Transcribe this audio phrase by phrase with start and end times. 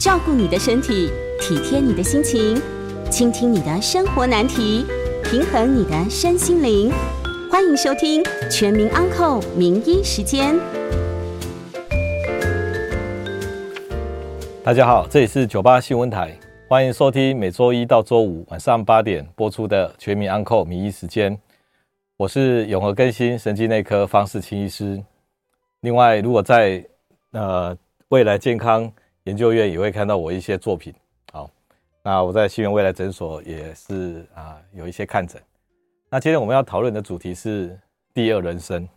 [0.00, 2.58] 照顾你的身体，体贴你的心情，
[3.10, 4.86] 倾听你的生活难题，
[5.22, 6.90] 平衡你的身心灵。
[7.52, 10.54] 欢迎收听《全民安扣名医时间》。
[14.64, 16.34] 大家好，这里是九八新闻台，
[16.66, 21.36] 欢迎收听每周一到周五晚上八点播出的《全民安扣名医时间》。
[22.16, 24.98] 我是永和更新神经内科方世清医师。
[25.82, 26.82] 另外，如果在
[27.32, 27.76] 呃
[28.08, 28.90] 未来健康
[29.30, 30.92] 研究院也会看到我一些作品。
[31.32, 31.48] 好，
[32.02, 35.40] 那我在新源未来诊所也是啊有一些看诊。
[36.08, 37.78] 那今天我们要讨论的主题是
[38.12, 38.88] 第二人生，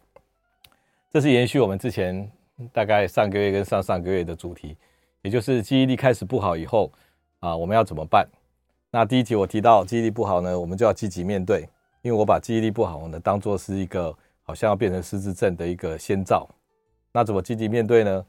[1.11, 2.27] 这是延续我们之前
[2.71, 4.75] 大概上个月跟上上个月的主题，
[5.21, 6.91] 也就是记忆力开始不好以后
[7.39, 8.27] 啊，我们要怎么办？
[8.89, 11.69] 那第一集我提到记忆力不好呢，我们就要积极面对。
[12.01, 14.11] 因为我把记忆力不好呢，当做是一个
[14.41, 16.49] 好像要变成失智症的一个先兆，
[17.11, 18.25] 那怎么积极面对呢？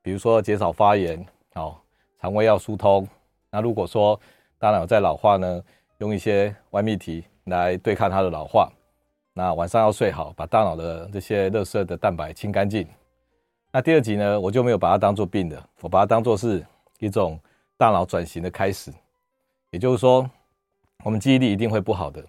[0.00, 1.26] 比如说减少发炎，
[1.58, 1.76] 哦，
[2.20, 3.06] 肠胃要疏通。
[3.50, 4.18] 那如果说
[4.58, 5.62] 大脑在老化呢，
[5.98, 8.70] 用一些外泌体来对抗它的老化。
[9.32, 12.86] 那晚上要睡好，把大脑的这些垃圾的蛋白清干净。
[13.70, 16.64] 那第二集呢，我就没有把它当做病的，我把它当做是
[16.98, 17.38] 一种
[17.76, 18.92] 大脑转型的开始。
[19.70, 20.28] 也就是说，
[21.04, 22.24] 我们记忆力一定会不好的。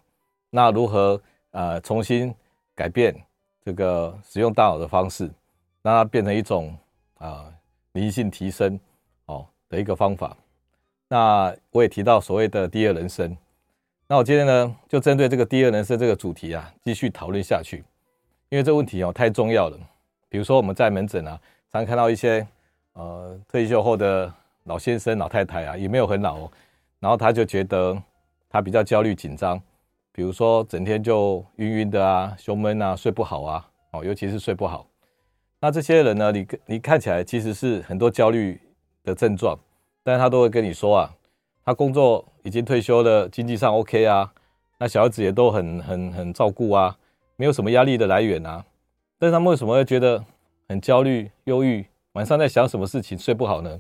[0.50, 1.20] 那如何
[1.52, 2.34] 呃重新
[2.76, 3.16] 改变
[3.64, 5.26] 这个使用大脑的方式，
[5.82, 6.78] 让它变成一种
[7.18, 7.52] 啊
[7.94, 8.80] 灵性提升
[9.70, 10.36] 的一个方法？
[11.08, 13.36] 那我也提到所谓的第二人生。
[14.08, 17.84] 那我今天呢就针对这个第二人生这个主题啊继续讨论下去，
[18.50, 19.78] 因为这个问题哦太重要了。
[20.28, 21.40] 比如说我们在门诊啊，
[21.72, 22.46] 常看到一些
[22.94, 26.52] 呃退休后的老先生老太太啊，也没有很老哦，
[27.00, 27.96] 然后他就觉得
[28.50, 29.62] 他比较焦虑紧张。
[30.12, 34.86] 比如说，整天就晕晕的啊，胸闷啊，睡不好啊，哦，尤其是睡不好。
[35.62, 38.60] 那这些人呢，你你看起来其实是很多焦虑
[39.04, 39.58] 的症状，
[40.04, 41.16] 但是他都会跟你说啊，
[41.66, 44.32] 他工作已经退休了，经济上 OK 啊，
[44.78, 46.98] 那小孩子也都很很很照顾啊，
[47.36, 48.66] 没有什么压力的来源啊。
[49.18, 50.24] 但是他们为什么会觉得
[50.68, 53.80] 很焦虑、忧郁，晚上在想什么事情睡不好呢？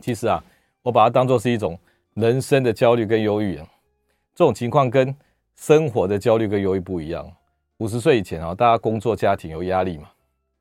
[0.00, 0.42] 其实啊，
[0.82, 1.78] 我把它当作是一种
[2.14, 3.66] 人生的焦虑跟忧郁啊，
[4.34, 5.14] 这种情况跟
[5.56, 7.30] 生活的焦虑跟忧郁不一样。
[7.78, 10.10] 五十岁以前啊，大家工作家庭有压力嘛。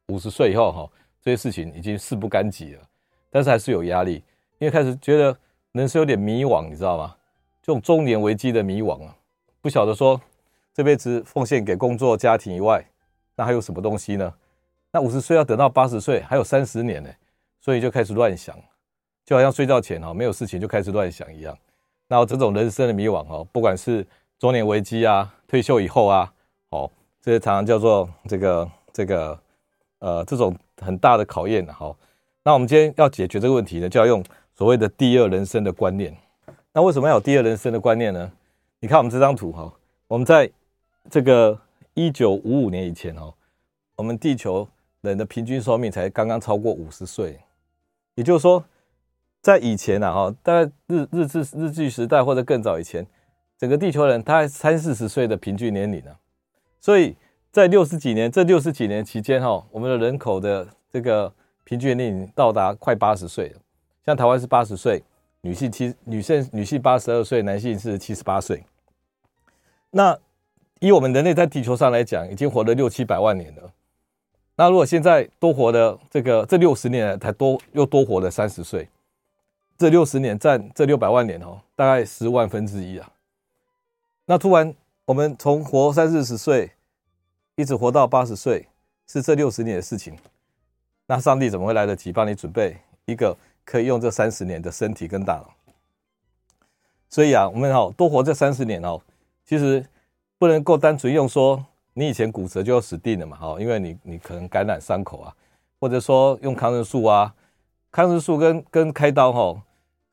[0.08, 0.90] 五十岁以后哈，
[1.22, 2.82] 这些事情已经事不干己了，
[3.30, 4.24] 但是还是有压力，
[4.58, 5.38] 因为开始觉得
[5.74, 7.16] 人生有点迷惘，你知道吗？
[7.62, 9.16] 这种中年危机的迷惘啊，
[9.62, 10.20] 不晓得说
[10.74, 12.84] 这辈子奉献给工作家庭以外，
[13.36, 14.34] 那还有什么东西呢？
[14.92, 17.10] 那五十岁要等到八十岁，还有三十年呢，
[17.62, 18.58] 所以就开始乱想，
[19.24, 21.56] 就好像睡觉前哈没有事情就开始乱想一样。
[22.08, 24.04] 那这种人生的迷惘哦，不管是
[24.40, 26.34] 中年危机啊，退休以后啊，
[26.70, 26.90] 哦，
[27.22, 29.40] 这些常常叫做这个这个
[30.00, 31.96] 呃这种很大的考验好，
[32.44, 34.24] 那我们今天要解决这个问题呢，就要用
[34.56, 36.16] 所谓的第二人生的观念。
[36.74, 38.32] 那为什么要有第二人生的观念呢？
[38.80, 39.74] 你看我们这张图哈，
[40.08, 40.50] 我们在
[41.10, 41.60] 这个
[41.94, 43.34] 一九五五年以前哦，
[43.96, 44.68] 我们地球
[45.02, 47.40] 人的平均寿命才刚刚超过五十岁，
[48.16, 48.64] 也就是说，
[49.42, 53.06] 在以前啊哈，大概日日治日据时代或者更早以前。
[53.58, 56.12] 整个地球人，他三四十岁的平均年龄呢，
[56.80, 57.18] 所以
[57.52, 61.30] 在六十几年这六十几年期间哈，我们的人口的这个
[61.70, 63.60] 平均年龄到达快八十岁了。
[64.04, 65.04] 像台湾是八十岁，
[65.42, 68.64] 女性七女性女性八十二岁，男性是七十八岁。
[69.92, 70.18] 那
[70.80, 73.72] 以我们人类在地球上来讲，已经活了六七百万年了。
[74.56, 78.90] 那如果现在多活的这个这六十年才多又多活了三十岁，
[79.78, 83.08] 这六十年占这六百万年哦，大概十万分之一啊。
[84.26, 84.74] 那突然，
[85.06, 86.72] 我们从活三四十岁，
[87.56, 88.68] 一直活到八十岁，
[89.06, 90.18] 是这六十年的事情。
[91.10, 95.50] 那上帝怎么会来得及帮你准备一个可以用这三十年的身体跟大脑？
[97.10, 99.02] 所以啊，我们好多活这三十年哦，
[99.44, 99.84] 其实
[100.38, 105.36] 不能够单纯用说你以前骨折就要死定了嘛，哈，因为你你可能感染伤口啊，
[105.80, 107.34] 或者说用抗生素啊，
[107.92, 109.60] 抗生素跟跟开刀哈，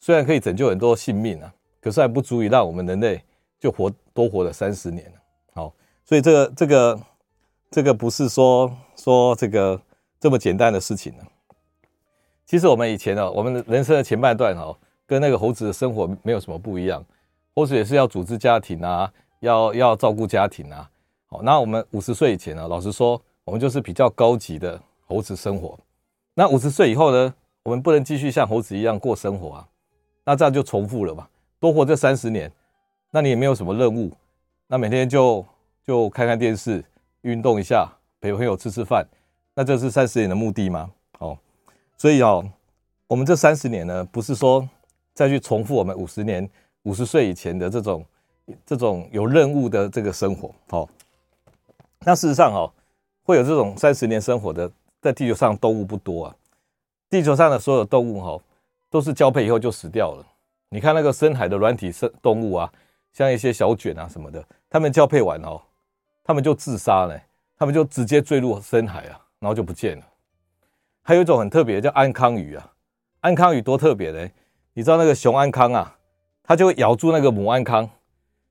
[0.01, 3.23] 虽然可以拯救很多性命啊，可是还不足以让我们人类。
[3.59, 5.11] 就活多活了三十年，
[5.55, 5.73] 好，
[6.05, 7.01] 所以这个这个
[7.71, 9.81] 这个不是说说这个
[10.19, 11.25] 这么简单的事情呢。
[12.45, 14.77] 其实我们以前呢，我们人生的前半段哦，
[15.07, 17.05] 跟那个猴子的生活没有什么不一样。
[17.55, 20.89] 猴子也是要组织家庭啊，要要照顾家庭啊。
[21.27, 25.79] 好，那我们五十岁以前呢，老实说，我们就是比较高级的猴子生活。
[26.35, 27.35] 那五十岁以后呢，
[27.65, 29.69] 我们不能继续像猴子一样过生活啊，
[30.25, 31.27] 那这样就重复了嘛，
[31.59, 32.51] 多活这三十年。
[33.11, 34.13] 那你也没有什么任务，
[34.67, 35.45] 那每天就
[35.85, 36.85] 就看看电视，
[37.23, 37.91] 运动一下，
[38.21, 39.07] 陪朋友吃吃饭，
[39.59, 40.91] 那这是三十年的目的吗？
[41.19, 41.39] 哦，
[41.97, 42.47] 所以哦，
[43.07, 44.69] 我们这三十年呢，不是说
[45.15, 46.47] 再去重复我们五十年、
[46.83, 48.05] 五十岁以前的这种
[48.67, 50.55] 这种有任务的这个生活。
[50.69, 50.87] 好，
[52.01, 52.71] 那事实上哦，
[53.23, 54.71] 会有这种三十年生活的，
[55.01, 56.37] 在地球上动物不多啊。
[57.09, 58.39] 地球上的所有动物哈，
[58.91, 60.27] 都是交配以后就死掉了。
[60.69, 62.71] 你看那个深海的软体生动物啊，
[63.15, 65.63] 像一些小卷啊什么的，它们交配完哦，
[66.23, 67.19] 它们就自杀了，
[67.57, 70.05] 它们就直接坠入深海啊，然后就不见了。
[71.03, 72.73] 还有一种很特别叫安康鱼啊，
[73.21, 74.29] 安康鱼多特别呢？
[74.75, 75.97] 你知道那个雄安康啊，
[76.43, 77.89] 它就会咬住那个母安康，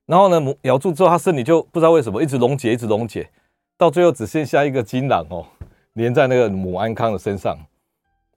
[0.05, 3.29] 然后呢，母咬住之后，它身体就不知道为什么一直溶解，一直溶解，
[3.77, 5.45] 到最后只剩下一个精囊哦，
[5.93, 7.57] 连在那个母安康的身上。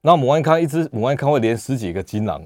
[0.01, 2.41] 然后母安康一只母安康会连十几个精囊，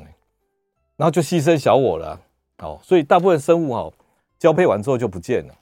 [0.96, 2.20] 然后就牺牲小我了。
[2.60, 3.92] 哦，所以大部分生物哈
[4.40, 5.54] 交配完之后就不见了，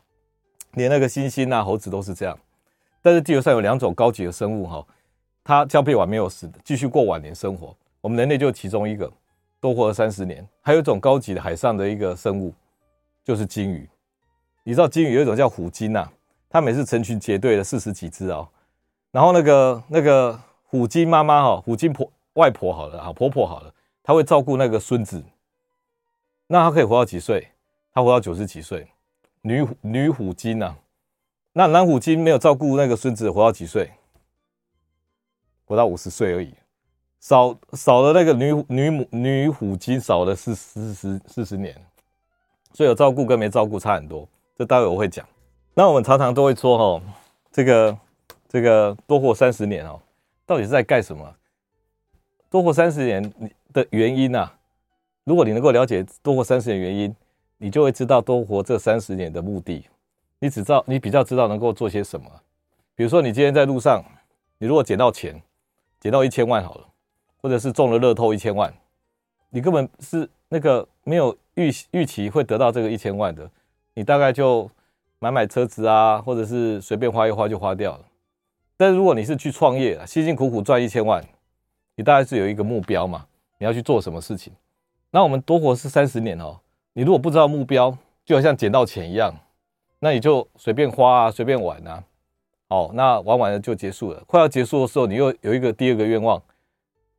[0.73, 2.37] 连那个猩猩啊、猴子都是这样。
[3.01, 4.85] 但是地球上有两种高级的生物哈。
[5.43, 7.75] 它交配完没有死，继续过晚年生活。
[7.99, 9.11] 我们人类就其中一个，
[9.59, 10.47] 多活了三十年。
[10.61, 12.53] 还有一种高级的海上的一个生物，
[13.23, 13.89] 就是鲸鱼。
[14.63, 16.07] 你知道鲸鱼有一种叫虎鲸呐，
[16.47, 18.47] 它每次成群结队的四十几只哦。
[19.11, 25.23] 然后那个那个虎鲸妈妈哈，虎鲸婆外婆好了啊，婆婆好了，她会照顾那个孙子。
[26.45, 27.47] 那它可以活到几岁？
[27.91, 28.87] 它活到九十几岁。
[29.41, 30.75] 女女虎鲸呐，
[31.53, 33.91] 那男虎鲸没有照顾那个孙子，活到几岁？
[35.65, 36.53] 活到五十岁而已，
[37.19, 41.75] 少少了那个女女母女虎鲸少了四四十四十年，
[42.73, 44.27] 所以有照顾跟没照顾差很多。
[44.57, 45.27] 这待会我会讲。
[45.73, 47.05] 那我们常常都会说哈，
[47.51, 47.97] 这个
[48.49, 49.99] 这个多活三十年哦，
[50.45, 51.35] 到底是在干什么？
[52.49, 53.33] 多活三十年
[53.71, 54.53] 的原因啊，
[55.23, 57.15] 如果你能够了解多活三十年原因，
[57.57, 59.85] 你就会知道多活这三十年的目的。
[60.41, 62.29] 你只知道你比较知道能够做些什么。
[62.93, 64.03] 比如说你今天在路上，
[64.57, 65.41] 你如果捡到钱。
[66.01, 66.87] 捡到一千万好了，
[67.43, 68.73] 或者是中了乐透一千万，
[69.51, 73.47] 你根本是那个没有预预期会得到这个一千万的，
[73.93, 74.67] 你大概就
[75.19, 78.05] 买买车子啊，或者是随便花一花就花掉了。
[78.75, 81.23] 但是如果你是去创业，辛辛苦苦赚一千万，
[81.93, 83.27] 你大概是有一个目标嘛，
[83.59, 84.51] 你要去做什么事情？
[85.11, 86.59] 那我们多活是三十年哦，
[86.93, 87.95] 你如果不知道目标，
[88.25, 89.35] 就好像捡到钱一样，
[90.03, 92.03] 那你就随便花啊，随便玩啊。
[92.69, 94.23] 哦，那玩完了就结束了。
[94.25, 96.41] 快要结束的时候，你又有一个第二个愿望，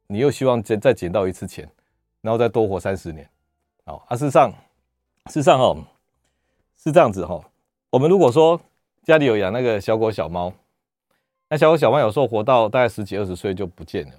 [0.08, 1.70] 你又希望再再捡到一次钱，
[2.22, 3.28] 然后再多活三十年。
[3.84, 4.50] 好啊，事实上，
[5.26, 5.76] 事实上哈，
[6.76, 7.40] 是这样子哈。
[7.90, 8.60] 我们如果说
[9.04, 10.52] 家里有养那个小狗小猫，
[11.48, 14.12] 那小狗小猫有时候活到大概十几二十岁就不见了，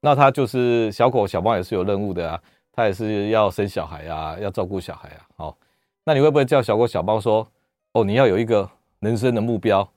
[0.00, 2.42] 那它就是小狗小猫也是有任务的啊，
[2.72, 5.28] 它也是要生小孩啊，要照顾小孩啊。
[5.36, 5.58] 好，
[6.04, 7.46] 那你会不会叫小狗小猫说，
[7.98, 9.88] 哦，你要有一个人生的目标？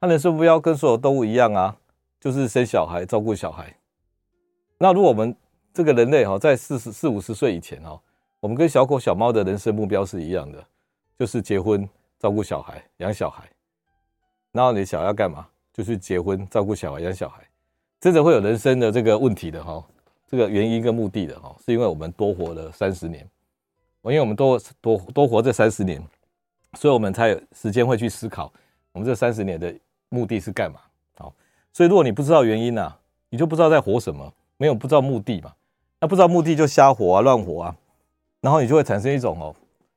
[0.00, 1.76] 他人生目标跟所有动物一样啊，
[2.18, 3.76] 就是生小孩、照顾小孩。
[4.78, 5.36] 那如果我们
[5.74, 8.00] 这个人类哈，在四十四五十岁以前哈，
[8.40, 10.64] 我们跟小狗、小猫的人生目标是一样的，
[11.18, 11.86] 就是结婚、
[12.18, 13.44] 照顾小孩、养小孩。
[14.52, 15.46] 然后你想要干嘛？
[15.70, 17.42] 就是结婚、照顾小孩、养小孩。
[18.00, 19.84] 真的会有人生的这个问题的哈，
[20.26, 23.28] 这个原因跟目的的哈，是因为我们多活了三十年。
[24.04, 26.02] 因为我们多多多活这三十年，
[26.74, 28.52] 所以我们才有时间会去思考
[28.92, 29.74] 我们这三十年的。
[30.10, 30.78] 目的是干嘛？
[31.16, 31.34] 好，
[31.72, 32.94] 所以如果你不知道原因呢、
[33.30, 35.52] 你就不知道在活什么，没有不知道目的嘛。
[35.98, 37.76] 那不知道目的就瞎活啊，乱活啊，
[38.40, 39.52] 然后你就会产生一种哦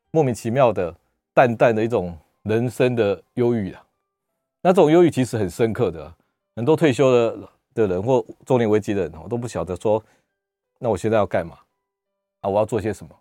[0.10, 0.96] 莫名其妙的
[1.36, 3.84] 淡淡的一种人生的忧郁啊。
[4.64, 6.12] 那这种忧郁其实很深刻的，
[6.56, 10.04] 很多退休的的人或中年危机的人哦都不晓得说，
[10.80, 11.60] 那我现在要干嘛
[12.42, 12.50] 啊？
[12.50, 13.16] 我要做些什么？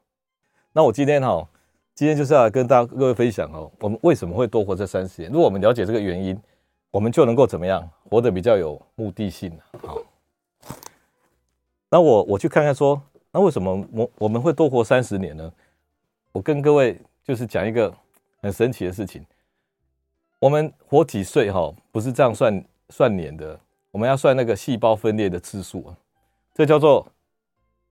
[0.72, 1.46] 那我今天哈，
[1.96, 5.32] 今天就是要跟大家各位分享哦，我们为什么会多活这三十年？
[5.32, 6.40] 如果我们了解这个原因。
[6.92, 9.52] 我们就能够怎么样活得比较有目的性。
[9.82, 9.98] 好，
[11.90, 12.98] 那我我去看看说，
[13.30, 15.52] 那为什么我我们会多活三十年呢？
[16.32, 17.92] 我跟各位就是讲一个
[18.40, 19.26] 很神奇的事情。
[20.38, 23.60] 我们活几岁哈，不是这样算算年的，
[23.90, 25.96] 我们要算那个细胞分裂的次数啊。
[26.54, 27.06] 这叫做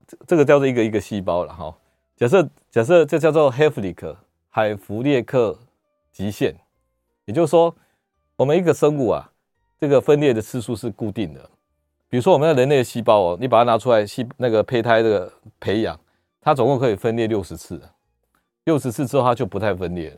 [0.07, 1.77] 这这个叫做一个一个细胞了哈。
[2.15, 4.17] 假设假设这叫做海弗里克
[4.49, 5.57] 海弗列克
[6.11, 6.55] 极限，
[7.25, 7.75] 也就是说。
[8.37, 9.31] 我们一个生物啊，
[9.79, 11.39] 这个分裂的次数是固定的。
[12.09, 15.97] 比如说，我们的人类细胞哦，你把它拿出来，细那个胚胎这个培养，
[16.41, 17.81] 它总共可以分裂六十次。
[18.65, 20.17] 六十次之后，它就不太分裂了。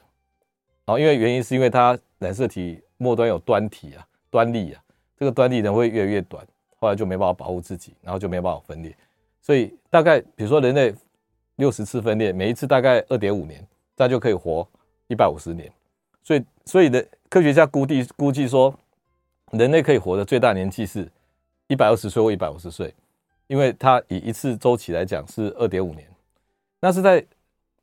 [0.84, 4.82] 然后，因为原因是因为它染色体末端有端体啊，端粒啊，
[5.16, 6.44] 这个端粒呢会越来越短，
[6.80, 8.98] 后来就没办法保护自己，然后就没办法分裂。
[9.44, 10.92] 所以大概比如说人类
[11.58, 13.64] 六十次分裂，每一次大概二点五年，
[13.96, 14.68] 这样就可以活
[15.08, 15.72] 一百五十年。
[16.24, 17.06] 所以，所以的。
[17.30, 18.74] 科学家估计估计说，
[19.52, 21.12] 人类可以活的最大年纪是
[21.68, 22.94] 一百二十岁或一百五十岁。
[23.48, 26.08] 因为它以一次周期来讲是二点五年，
[26.80, 27.26] 那是在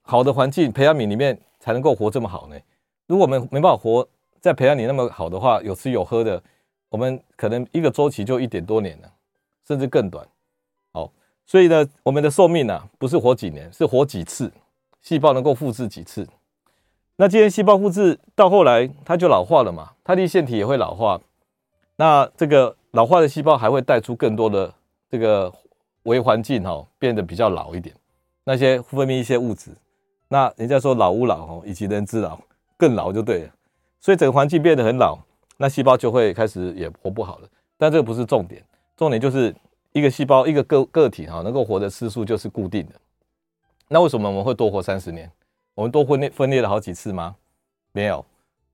[0.01, 2.59] 好的环境培养皿里面才能够活这么好呢。
[3.07, 4.07] 如果我们没办法活
[4.41, 6.43] 在培养皿那么好的话，有吃有喝的，
[6.89, 9.13] 我们可能一个周期就一点多年了，
[9.67, 10.27] 甚至更短。
[11.47, 14.51] 所以呢，我们的寿命啊，不是活几年，是活几次，
[15.03, 16.27] 细胞能够复制几次。
[17.17, 21.21] 那既然细胞复制到后来它就老化了嘛，它的线体也会老化，
[21.97, 24.73] 那这个老化的细胞还会带出更多的
[25.11, 25.53] 这个
[26.05, 27.95] 微环境哈，变得比较老一点，
[28.45, 29.71] 那些分泌一些物质。
[30.29, 32.39] 那人家说老吾老哦，以及人之老，
[32.77, 33.51] 更老就对了。
[34.01, 35.17] 所以整个环境变得很老，
[35.59, 37.49] 那细胞就会开始也活不好了。
[37.79, 38.65] 但这个不是重点，
[38.97, 39.55] 重点就是
[39.95, 42.93] 一个细胞一个个个体哈，能够活的次数就是固定的。
[43.87, 45.31] 那为什么我们会多活三十年？
[45.73, 47.37] 我们多分裂分裂了好几次吗？
[47.93, 48.27] 没有，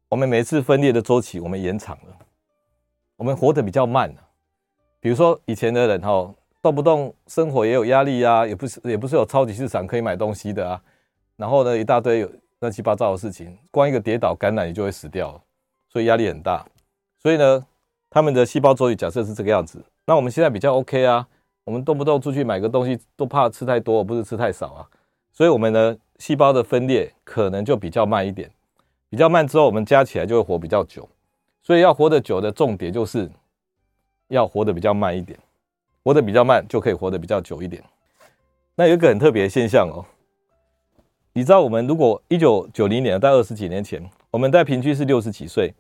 [0.09, 2.17] 我们每次分裂的周期我们延长了，
[3.17, 4.29] 我们活得比较慢了。
[4.99, 10.83] 比如说以前的人哈，动不动生活也有压力啊，也不是也不是有超级市场可以买东西的啊。
[11.37, 15.43] 然后呢，一大堆有乱七八糟的事情，光一个跌倒感染你就会死掉了，
[15.91, 16.65] 所以压力很大。
[17.19, 17.67] 所以呢，
[18.09, 19.85] 他们的细胞周期假设是这个样子。
[20.05, 21.29] 那我们现在比较 OK 啊，
[21.65, 24.89] 我们动不动出去买个东西都怕吃太多，不是吃太少啊。
[25.33, 28.51] 所以我们的，细胞的分裂可能就比较慢一点，
[29.09, 31.09] 比较慢之后，我们加起来就会活比较久。
[31.63, 33.31] 所以要活得久的重点就是
[34.29, 35.39] 要活得比较慢一点，
[36.03, 37.83] 活得比较慢就可以活得比较久一点。
[38.75, 40.05] 那有一个很特别的现象哦。
[41.33, 44.03] 你知道我们如果一九九零年在二十几年前，
[44.33, 45.73] 我们在平均是六十几岁，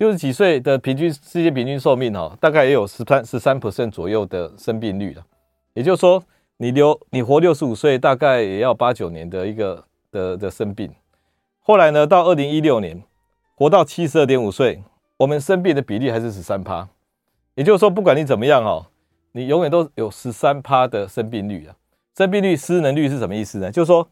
[0.00, 5.22] 六十几岁的平均世界平均寿命哈，大概也有十三十三 percent 左右的生病率了。
[5.74, 6.24] 也就是说，
[6.56, 10.90] 你留你活六十五岁，大概也要八九年的一个的的生病。
[11.60, 13.02] 后来呢，到二零一六年，
[13.54, 14.82] 活到七十二点五岁，
[15.18, 16.88] 我们生病的比例还是十三趴。
[17.54, 18.86] 也就是说，不管你怎么样哦，
[19.32, 21.76] 你永远都有十三趴的生病率啊。
[22.16, 23.70] 生病率失能率是什么意思呢？
[23.70, 24.08] 就是说。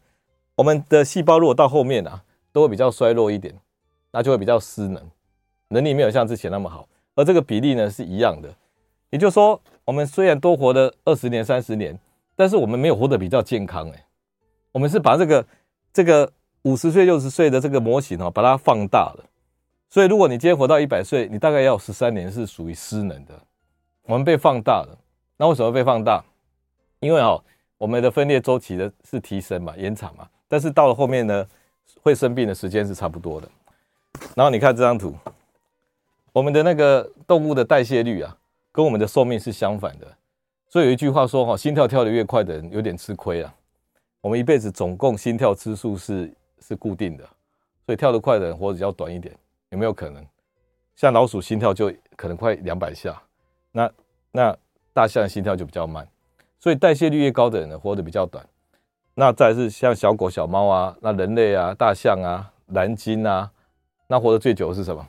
[0.56, 3.54] 我们的细胞如果到后面啊，都会比较衰弱一点，
[4.10, 5.00] 那就会比较失能，
[5.68, 6.88] 能力没有像之前那么好。
[7.14, 8.48] 而这个比例呢是一样的，
[9.10, 11.98] 也就是说，我们虽然多活了二十年、三十年，
[12.36, 14.04] 但是我们没有活得比较健康哎。
[14.72, 15.44] 我们是把这个
[15.92, 16.30] 这个
[16.62, 19.24] 五十岁、六十岁的这个模型哦，把它放大了。
[19.90, 23.34] 所以，如果你今天活到一百岁，你大概要十三年是属于失能的。
[24.02, 24.96] 我们被放大了，
[25.38, 26.22] 那为什么被放大？
[27.00, 27.42] 因为哦，
[27.78, 30.28] 我们的分裂周期的是提升嘛，延长嘛。
[30.46, 31.46] 但是到了后面呢，
[32.02, 33.48] 会生病的时间是差不多的。
[34.34, 35.14] 然后你看这张图，
[36.38, 38.36] 我们的那个动物的代谢率啊，
[38.70, 40.06] 跟我们的寿命是相反的。
[40.68, 43.52] 所以有一句话说哈，心跳跳得越快的人有点吃亏啊。
[44.20, 47.24] 我们一辈子总共心跳次数是是固定的，
[47.84, 49.34] 所以跳得快的人活得比较短一点。
[49.70, 50.24] 有没有可能？
[50.94, 53.20] 像老鼠心跳就可能快两百下，
[53.72, 53.90] 那
[54.30, 54.56] 那
[54.92, 56.06] 大象心跳就比较慢。
[56.60, 58.46] 所以代谢率越高的人呢，活得比较短。
[59.14, 63.50] 那再是像小狗、小猫啊，那人类啊、大象啊、蓝鲸啊，
[64.06, 65.04] 那活得最久的是什么？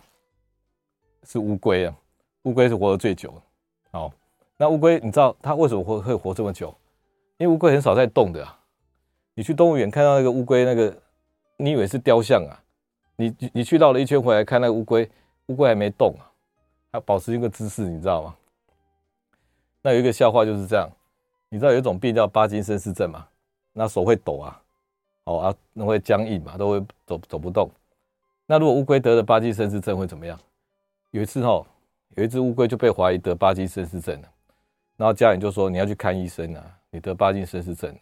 [1.23, 1.95] 是乌龟啊，
[2.43, 3.41] 乌龟是活得最久的。
[3.91, 4.11] 好，
[4.57, 6.73] 那乌龟你知道它为什么会会活这么久？
[7.37, 8.55] 因为乌龟很少在动的啊。
[9.35, 10.93] 你去动物园看到那个乌龟，那个
[11.57, 12.59] 你以为是雕像啊？
[13.15, 15.09] 你你去绕了一圈回来看那个乌龟，
[15.47, 16.27] 乌龟还没动啊，
[16.91, 18.35] 它保持一个姿势，你知道吗？
[19.81, 20.89] 那有一个笑话就是这样，
[21.47, 23.25] 你知道有一种病叫巴金森氏症吗？
[23.71, 24.61] 那手会抖啊，
[25.23, 27.69] 哦啊，那会僵硬嘛，都会走走不动。
[28.45, 30.37] 那如果乌龟得了巴金森氏症会怎么样？
[31.11, 31.65] 有一次哦，
[32.15, 34.29] 有一只乌龟就被怀疑得巴金森氏症了，
[34.97, 37.99] 然后家人就说你要去看医生啊，你得巴金森氏症了。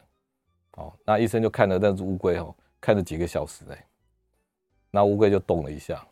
[0.74, 3.86] 哦，那医生就看了那只乌龟哦，看了几个小时哎，
[4.92, 6.06] 那乌龟就动了一下，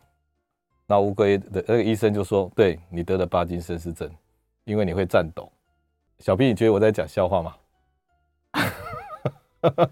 [0.86, 4.10] 那乌龟的那个医生就说，对，你得了巴金森氏症，
[4.64, 5.50] 因为你会颤抖。
[6.18, 7.54] 小 P，你觉得我在讲笑话吗？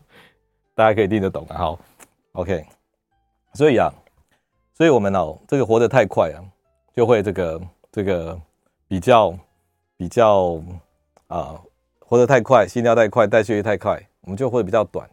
[0.75, 1.79] 大家可以听得懂啊，好
[2.33, 2.65] ，OK，
[3.53, 3.93] 所以啊，
[4.73, 6.43] 所以我们哦，这个活得太快啊，
[6.95, 7.61] 就会这个
[7.91, 8.41] 这个
[8.89, 9.37] 比较
[9.97, 10.63] 比较
[11.27, 11.61] 啊，
[11.99, 15.09] 活得太快，心跳太快，代谢率太快，我们就活得比较短。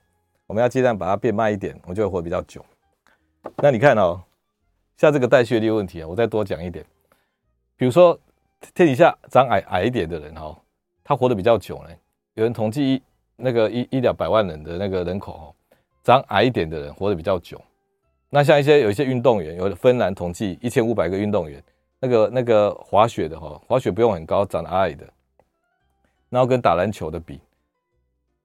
[0.47, 2.63] 我们要尽量把它变慢一点，我们就会活得比较久。
[3.57, 4.21] 那你看哦，
[4.97, 6.85] 像这个代谢率问题啊，我再多讲一点，
[7.75, 8.17] 比如说
[8.73, 10.57] 天底下长矮矮一点的人哦，
[11.03, 11.89] 他活得比较久呢。
[12.35, 13.01] 有人统计一。
[13.43, 15.45] 那个一一两百万人的那个人口哦，
[16.03, 17.59] 长矮一点的人活得比较久。
[18.29, 21.63] 那像一些有一些运动员，有的芬兰统计一千五百个运动员，
[22.01, 25.07] 那个那个滑雪的哈，滑雪不用很高，长得矮的，
[26.27, 27.39] 然后跟打篮球的比，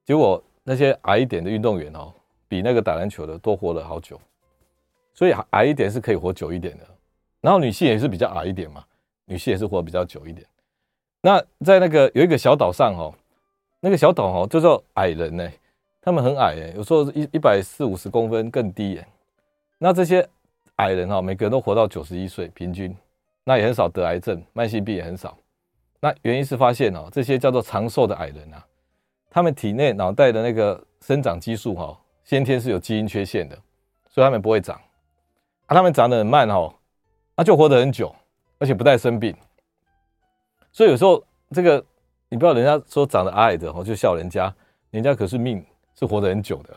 [0.04, 2.12] 结果那些矮一点的运动员哦，
[2.46, 4.20] 比那个打篮球的多活了好久。
[5.14, 6.84] 所以矮一点是可以活久一点的。
[7.40, 8.84] 然后女性也是比较矮一点嘛，
[9.24, 10.46] 女性也是活比较久一点。
[11.20, 13.12] 那在那个有一个小岛上哦。
[13.78, 15.48] 那个小岛哦，就叫矮人呢，
[16.00, 19.06] 他们很矮哎，有时候一一百四五十公分更低哎。
[19.78, 20.26] 那这些
[20.76, 22.96] 矮人哈，每个人都活到九十一岁平均，
[23.48, 25.38] 那也很少得癌症，慢性病也很少。
[26.00, 28.66] 那原因是发现哦，这些叫做长寿的矮人啊，
[29.30, 33.56] 他们体内脑袋的那个生长激素哈，先天是有基因缺陷的，
[34.08, 34.80] 所以他们不会长。
[35.68, 36.74] 他们长得很慢哦，
[37.36, 38.12] 那就活得很久，
[38.58, 39.32] 而且不带生病。
[40.72, 41.84] 所以有时候这个
[42.28, 44.52] 你不要人家说长得矮矮的哦，就笑人家，
[44.90, 46.74] 人家可是命是活得很久的，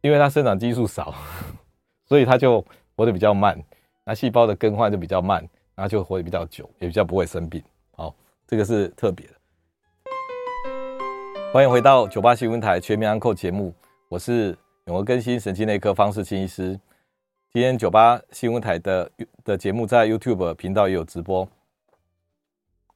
[0.00, 1.14] 因为他生长激素少，
[2.08, 2.64] 所以他就
[2.96, 3.62] 活得比较慢，
[4.04, 7.62] 那细胞的更换就比较慢，然后就活得比较久，也比较不会生病。
[7.94, 8.14] 好，
[8.46, 9.34] 这个是特别的。
[11.52, 13.74] 欢迎回到九八新闻台全民安扣节目，
[14.08, 14.56] 我是
[14.86, 16.80] 永和更新神经内科方世清医师。
[17.52, 19.10] 今天九八新闻台的
[19.44, 21.46] 的节目在 YouTube 频道也有直播。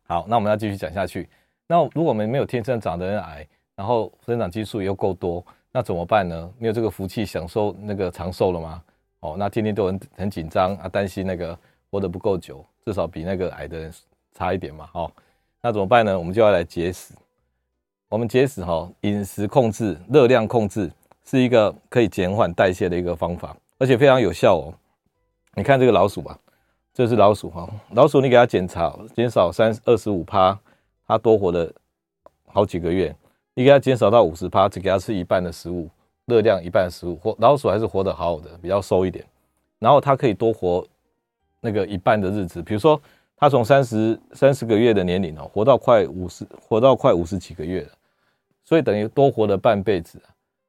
[0.07, 1.29] 好，那我们要继续讲下去。
[1.67, 3.47] 那如果我们没有天生长得很矮，
[3.77, 6.51] 然后生长激素又够多，那怎么办呢？
[6.59, 8.83] 没有这个福气享受那个长寿了吗？
[9.21, 11.59] 哦，那天天都很很紧张啊，担心那个
[11.91, 13.93] 活得不够久， 至少比那个矮的人
[14.35, 14.89] 差一点嘛。
[14.93, 15.11] 哦，
[15.61, 16.19] 那怎么办呢？
[16.19, 17.15] 我们就要来节食。
[18.09, 20.91] 我们节食哈，饮食控制、热量控制
[21.25, 23.57] 是一个可以减缓代谢的一个方法。
[23.79, 24.75] 而且非常有效哦！
[25.55, 26.39] 你看这个老鼠吧，
[26.93, 27.67] 这是老鼠哈。
[27.93, 30.59] 老鼠你给它检查，减少三二十五趴，
[31.07, 31.73] 它多活了
[32.47, 33.17] 好几个月。
[33.55, 35.89] 你给它减少到五十趴，只给它吃一半的食物，
[36.27, 39.25] 热量一半的食物，活老鼠还是活得好好的，比较瘦一点。
[39.79, 40.87] 然后它可以多活
[41.61, 43.01] 那个一半的日子，比如说
[43.37, 47.91] 他从三十三十个月的年龄哦，活到快五十，活到快五十几个月了，
[48.65, 50.21] 所以等于多活了半辈子。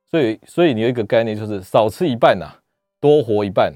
[0.09, 2.45] 所以所以你有一个概念就是少吃一半呐、
[2.99, 3.73] 多活一半，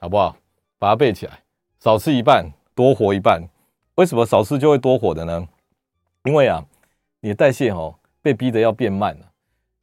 [0.00, 0.36] 好不好？
[0.78, 1.38] 把它背起来。
[1.78, 3.40] 少吃一半，多活一半。
[3.94, 5.48] 为什么少吃就会多活的呢？
[6.24, 6.64] 因为啊，
[7.20, 9.26] 你的代谢哦被逼得要变慢了。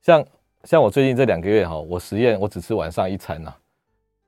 [0.01, 0.25] 像
[0.65, 3.53] 像我最近这两个月哈，我实验我只吃晚上一餐呐，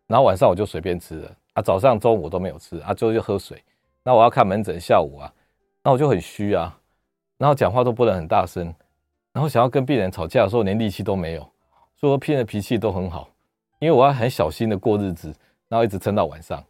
[0.07, 3.63] 然后晚上我就随便吃了啊，早上中午都没有吃啊，最后就喝水。
[4.03, 5.33] 那我要看门诊下午啊，
[5.83, 6.77] 那我就很虚啊，
[7.37, 8.73] 然后讲话都不能很大声，
[9.31, 11.41] 然后想要跟病人吵架的时候连力气都没有，
[11.95, 13.29] 所以说病人脾气都很好。
[13.79, 15.33] 因为我要很小心的过日子，
[15.67, 16.63] 然后一直撑到晚上，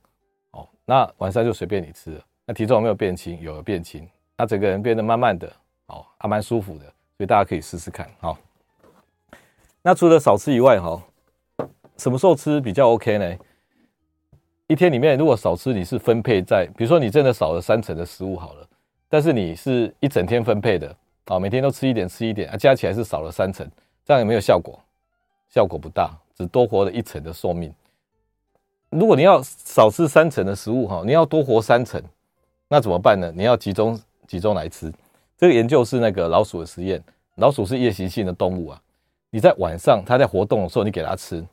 [0.52, 2.22] 哦，那晚上就随便你吃了。
[2.46, 3.40] 那体重有没有变轻？
[3.40, 5.48] 有了变轻，那整个人变得慢慢的，
[5.88, 8.38] 哦，还蛮舒服的，所以大家可以试试看，好。
[9.82, 11.02] 那除了少吃以外，哈，
[11.98, 13.38] 什么时候吃比较 OK 呢？
[14.74, 18.68] 一天里面如果少吃，你是分配在，比如说你真的少了三成的食物好了，
[19.08, 23.70] 但是你是一整天分配的，啊，每天都吃一点吃一点，啊，加起来是少了三成，
[24.04, 24.80] 这样有没有效果？
[25.48, 26.12] 效果不大。
[26.36, 27.72] 只多活了一成的寿命。
[28.90, 32.02] 如果你要少吃三成的食物哈，你要多活三成，
[32.68, 33.32] 那怎么办呢？
[33.36, 34.92] 你要集中集中来吃。
[35.38, 37.00] 这个研究是那个老鼠的实验，
[37.36, 38.82] 老鼠是夜行性的动物啊。
[39.30, 41.46] 你在晚上它在活动的时候，你给它吃，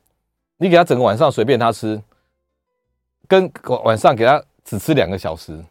[0.56, 2.00] 你给它整个晚上随便它吃，
[3.30, 3.48] 跟
[3.84, 5.64] 晚上给他只吃两个小时，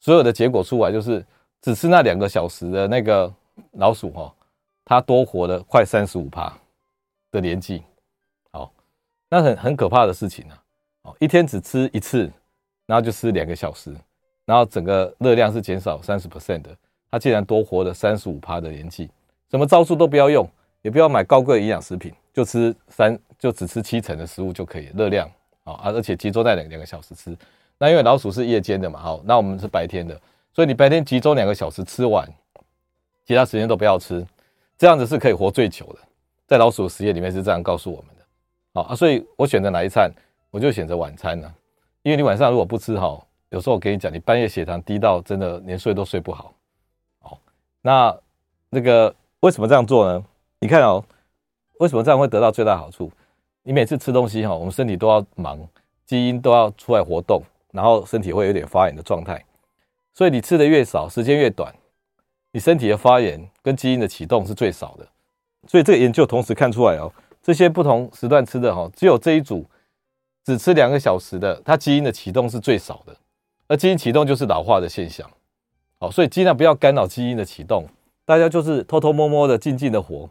[0.00, 1.24] 所有的结果出来就是
[1.62, 3.32] 只吃那两个小时的那个
[3.74, 4.34] 老鼠哈，
[4.84, 6.52] 它多活了快三十五趴
[7.30, 7.84] 的年纪。
[8.50, 8.72] 好
[9.28, 10.62] 那很很可怕的事情啊！
[11.02, 12.28] 哦，一天只吃一次，
[12.86, 13.94] 然后就吃两个小时，
[14.44, 16.76] 然后整个热量是减少三十 percent 的，
[17.08, 19.08] 它竟然多活了三十五趴的年纪，
[19.48, 20.44] 什么招数都不要用，
[20.82, 25.30] 也不要买高贵营养食品，就吃三就只吃七成的食物就可以，热量
[25.74, 27.36] 啊，而且集中在两两个小时吃。
[27.78, 30.20] 那因为老鼠是夜间的嘛，好，那我们是白天的，
[30.52, 32.28] 所以你白天集中两个小时吃完，
[33.24, 34.26] 其他时间都不要吃，
[34.76, 35.98] 这样子是可以活最久的。
[36.46, 38.22] 在老鼠的实验里面是这样告诉我们的。
[38.74, 40.10] 好啊，所以我选择哪一餐，
[40.50, 41.54] 我就选择晚餐了。
[42.02, 46.52] 因为你晚上如果不吃好，有时候我跟你讲，你半夜血糖低到真的连睡都睡不好。
[47.20, 47.38] 好，
[47.80, 48.14] 那
[48.68, 50.24] 那个为什么这样做呢？
[50.58, 51.02] 你看哦，
[51.78, 53.10] 为什么这样会得到最大好处？
[53.62, 55.58] 你每次吃东西哈，我们身体都要忙，
[56.06, 57.42] 基因都要出来活动，
[57.72, 59.44] 然后身体会有点发炎的状态。
[60.12, 61.74] 所以你吃的越少，时间越短，
[62.52, 65.06] 你身体的发炎跟基因的启动是最少的。
[65.66, 67.12] 所以这个研究同时看出来哦。
[67.42, 69.64] 这些不同时段吃的哈，只有这一组
[70.44, 73.16] 只吃两个小时的，它基因的启动是最少的。
[73.66, 75.28] 而基因启动就是老化的现象，
[75.98, 77.86] 好，所以尽量不要干扰基因的启动，
[78.26, 80.28] 大家就是偷偷摸摸的、静静的活，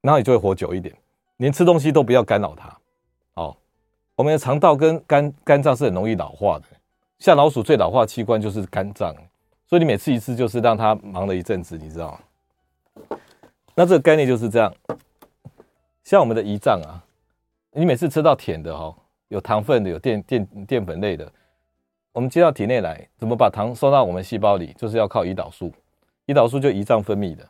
[0.00, 0.94] 然后你就会活久一点。
[1.38, 2.76] 连吃东西都不要干扰它。
[3.34, 3.56] 好，
[4.14, 6.64] 我们的肠道跟肝肝脏是很容易老化的，
[7.18, 9.14] 像老鼠最老化的器官就是肝脏，
[9.66, 13.18] 所以你每次一次就是让它忙了一阵子，你知道吗？
[13.74, 14.72] 那这个概念就是这样。
[16.04, 17.02] 像我们的胰脏啊，
[17.72, 18.94] 你每次吃到甜的哈，
[19.28, 21.28] 有糖分的，有淀淀淀粉类的，
[22.12, 24.72] 我们接到体内来，怎么把糖送到我们细胞里？
[24.78, 25.72] 就是要靠胰岛素，
[26.26, 27.44] 胰岛素就胰脏分泌的，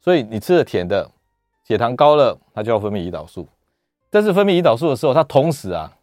[0.00, 1.10] 所以你吃了甜的，
[1.64, 3.48] 血糖高了，它就要分泌胰岛素。
[4.10, 5.96] 但是分泌胰岛素的时候，它同时啊，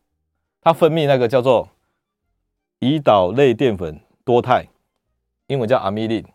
[0.62, 1.69] 它分泌那个叫做
[2.80, 4.67] 胰岛类淀粉多肽，
[5.47, 6.26] 英文叫阿米令。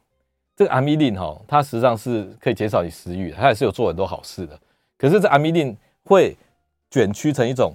[0.57, 4.59] 这个阿米令哈，它实际上是可以减少你食欲，它也是有做很多好事的。
[4.97, 6.35] 可是这阿米令会
[6.91, 7.75] 卷曲成一种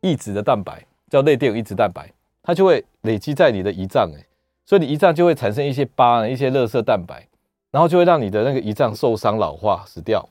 [0.00, 2.10] 抑制的蛋白，叫类淀粉抑制蛋白，
[2.42, 4.26] 它就会累积在你的胰脏，哎，
[4.66, 7.28] 所以你胰脏就会产生一些疤，一些垃圾蛋白，
[7.70, 10.28] 然后就会让你的那个胰脏受伤、老化、死掉。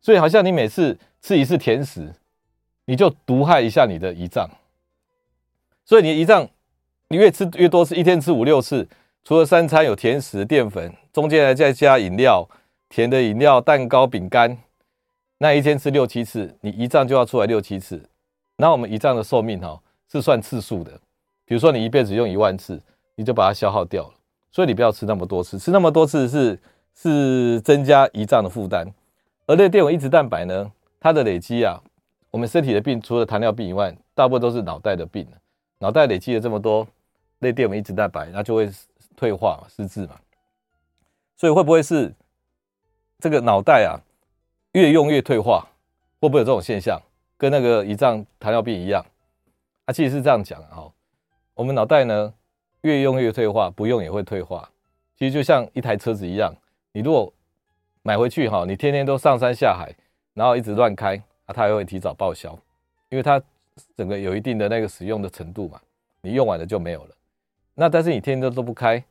[0.00, 2.14] 所以好像你每次吃一次甜食，
[2.84, 4.48] 你就毒害一下你的胰脏。
[5.84, 6.48] 所以你的胰脏，
[7.08, 8.88] 你越吃越多次，一天吃五六次。
[9.24, 12.48] 除了三餐有甜食、淀粉，中间还再加饮料、
[12.88, 14.56] 甜的饮料、蛋糕、饼干，
[15.36, 18.02] 那一天吃六七次，你胰脏就要出来六七次。
[18.56, 19.78] 那我们胰脏的寿命哈
[20.10, 20.92] 是算次数的，
[21.44, 22.80] 比如说你一辈子用一万次，
[23.16, 24.14] 你就把它消耗掉了。
[24.50, 26.58] 所以你不要吃那么多次，吃那么多次是
[26.94, 28.86] 是增加胰脏的负担。
[29.48, 31.82] 而类淀粉抑制蛋白呢，它的累积啊，
[32.30, 35.26] 我们身体的病除了糖尿病以外，大部分都是脑袋的病。
[35.80, 36.86] 脑袋累积了这么多
[37.40, 38.70] 类淀粉抑制蛋白，那就会。
[39.16, 40.14] 退化，失智嘛，
[41.36, 42.14] 所以会不会是
[43.18, 43.98] 这个脑袋啊
[44.74, 45.66] 越用越退化？
[46.20, 47.02] 会不会有这种现象？
[47.36, 49.04] 跟那个胰脏糖尿病一样？
[49.86, 50.92] 啊，其实是这样讲啊，哈，
[51.54, 52.32] 我们脑袋呢
[52.82, 54.70] 越用越退化，不用也会退化。
[55.16, 56.54] 其实就像一台车子一样，
[56.92, 57.32] 你如果
[58.08, 59.94] 买回去哈，你天天都上山下海，
[60.32, 62.58] 然后一直乱开啊，它也会提早报销，
[63.10, 63.38] 因为它
[63.98, 65.78] 整个有一定的那个使用的程度嘛，
[66.22, 67.14] 你用完了就没有了。
[67.74, 69.04] 那但是你天天都都不开，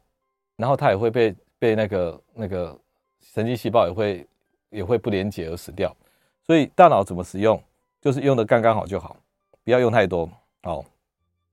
[0.56, 2.76] 然后它也会被被那个那个
[3.22, 4.28] 神经细胞也会
[4.72, 5.96] 也会不连接而死掉。
[6.44, 7.62] 所以大脑怎么使用，
[8.02, 9.16] 就是用的刚刚好就好，
[9.64, 10.28] 不要用太多。
[10.64, 10.84] 好，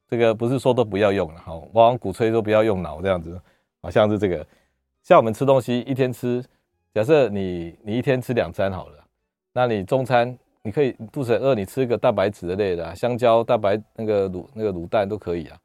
[0.08, 3.38] 这个不是说都不要用了，好，往往鼓吹说不要用脑这样子，
[3.82, 4.46] 好像是这个。
[5.02, 6.42] 像我们吃东西，一天吃，
[6.94, 9.04] 假设你你一天吃两餐好了，
[9.52, 15.58] 那你中餐你可以肚子饿，你吃个蛋白质的类的，香蕉、蛋白那个卤那个卤蛋都可以啊。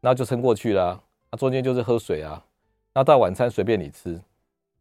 [0.00, 2.44] 那就撑过去了，那中间就是喝水啊。
[2.92, 4.20] 那到晚餐随便你吃，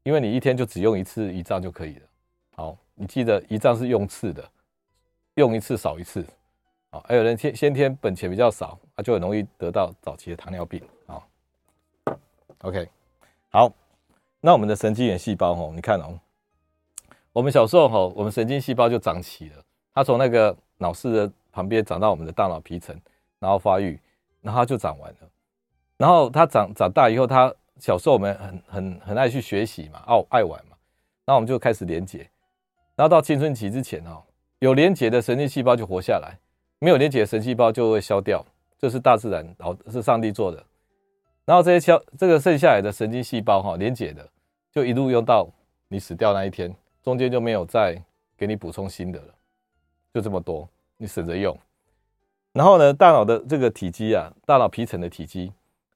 [0.04, 2.02] 因为你一天就只用一次胰脏就可以了。
[2.58, 4.44] 好，你记得胰脏是用次的，
[5.36, 6.26] 用一次少一次。
[6.92, 10.84] 好，还有人先先天本钱比较少，他就很容易得到早期的糖尿病。
[11.08, 11.26] 好
[12.60, 12.89] ，OK，
[13.50, 13.72] 好，
[14.45, 16.19] 那我们的神经元细胞哦，你看哦，
[17.32, 22.93] 我们小时候哈，我们神经细胞就长齐了，它从那个脑室的旁边长到我们的大脑皮层，
[23.39, 23.97] 然后发育。
[24.41, 25.17] 然后它就长完了，
[25.95, 30.75] 然后它长长大以后，它小时候我们很很很爱去学习嘛，爱爱玩嘛，
[31.23, 32.29] 然后我们就开始连结，
[32.97, 34.21] 然后到青春期之前哦，
[34.60, 36.38] 有连结的神经细胞就活下来，
[36.79, 38.45] 没有连结的神经细胞就会消掉，
[38.77, 40.62] 这是大自然哦，是上帝做的。
[41.45, 44.29] 然后这些消这个剩下来的神经细胞哈，连结的
[44.73, 45.47] 就一路用到
[45.88, 48.01] 你死掉那一天，中间就没有再
[48.36, 49.33] 给你补充新的了，
[50.12, 51.55] 就这么多，你省着用。
[52.53, 55.53] 然后呢，大脑的这个体积啊，大脑皮层的体积，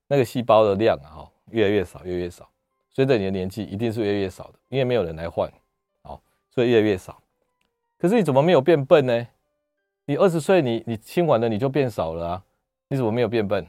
[0.07, 2.47] 那个细胞的量啊，越来越少，越来越少。
[2.91, 5.51] 随着你的年纪，一定是越来越少的，因为没有人来换，
[6.03, 7.19] 好，所以越来越少。
[7.97, 9.27] 可是你怎么没有变笨呢？
[10.05, 12.43] 你二十岁，你你清完了，你就变少了啊？
[12.89, 13.65] 你怎么没有变笨？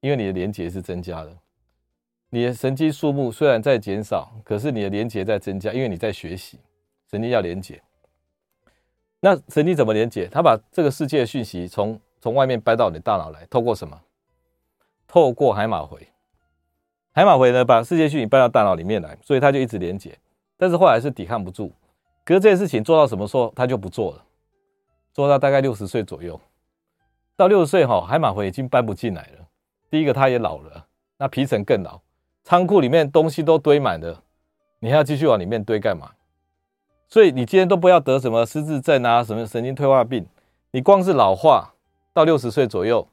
[0.00, 1.36] 因为你的连结是增加的，
[2.34, 6.58] 你的神经数目虽然在减少，可是你的连结在增加，因为你在学习，
[7.08, 7.80] 神经要连结。
[9.20, 10.26] 那神经怎么连结？
[10.26, 14.00] 它把这个世界的讯息从从外面搬到你的大脑来，透过什么？
[15.06, 16.08] 透过海马回。
[17.12, 20.18] 海马回呢，把世界讯息搬到大脑里面来，所以它就一直连接。
[20.56, 21.70] 但是后来是抵抗不住，
[22.24, 24.24] 可是这件事情做到什么时候，它就不做了。
[25.12, 26.40] 做到大概六十岁左右，
[27.36, 29.48] 到六十岁哈，海马回已经搬不进来了。
[29.88, 30.84] 第一个，它也老了，
[31.16, 32.00] 那皮层更老，
[32.44, 34.22] 仓库里面东西都堆满了，
[34.78, 36.12] 你还要继续往里面堆干嘛？
[37.08, 40.26] 所以你今天都不要得什么失智症啊，什么神经退化病，
[40.70, 41.72] 你光是老化。
[42.12, 43.08] 到六十岁左右，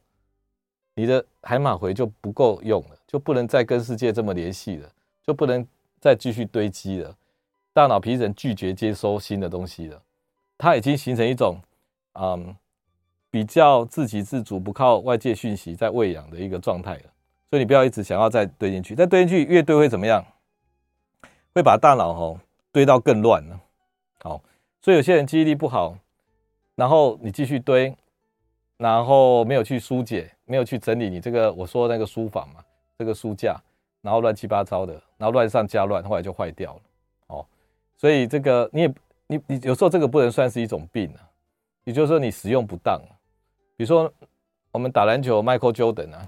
[0.93, 4.87] 你的海马回就不够用了，就不能再跟世界这么联系了，
[5.25, 5.65] 就不能
[5.99, 7.17] 再继续堆积了。
[7.73, 9.99] 大脑皮层拒绝接收新的东西了，
[10.55, 11.57] 它已经形成一种
[12.13, 12.55] 嗯
[13.31, 17.10] 比较自给自足、不靠外界讯息在喂养的一个状态了。
[17.51, 20.25] 所以你不要一直想要再堆进去，再堆进去越堆会怎么样？
[21.53, 22.39] 会把大脑哦
[22.71, 23.61] 堆到更乱了。
[24.23, 24.41] 好，
[24.81, 25.95] 所以有些人记忆力不好，
[26.73, 27.95] 然后你继续堆。
[28.77, 32.65] 然后没有去疏解，没有去整理你这个我说的那个书房嘛，
[32.97, 33.55] 这个书架，
[34.01, 36.81] 然后乱七八糟的，然后乱上加乱，后来就坏掉了。
[37.27, 37.45] 哦，
[37.95, 38.93] 所以这个你也
[39.27, 41.21] 你你有时候这个不能算是一种病啊，
[41.83, 42.99] 也就是说你使用不当。
[43.77, 44.11] 比如说
[44.71, 46.27] 我们打篮球，Michael Jordan 啊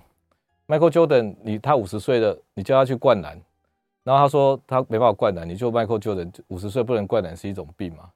[0.67, 3.39] ，Michael Jordan，你他五十岁了，你叫他去灌篮，
[4.04, 8.10] 然后他说他没办法灌篮，你就 Michael Jordan 五十岁不能灌篮是一种病吗？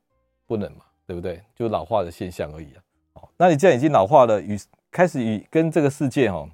[0.45, 1.43] 不能嘛，对不对？
[1.55, 2.81] 就老化的现象而已啊。
[3.13, 4.57] 哦，那你既然已经老化了，与
[4.91, 6.49] 开始与跟这个世界哦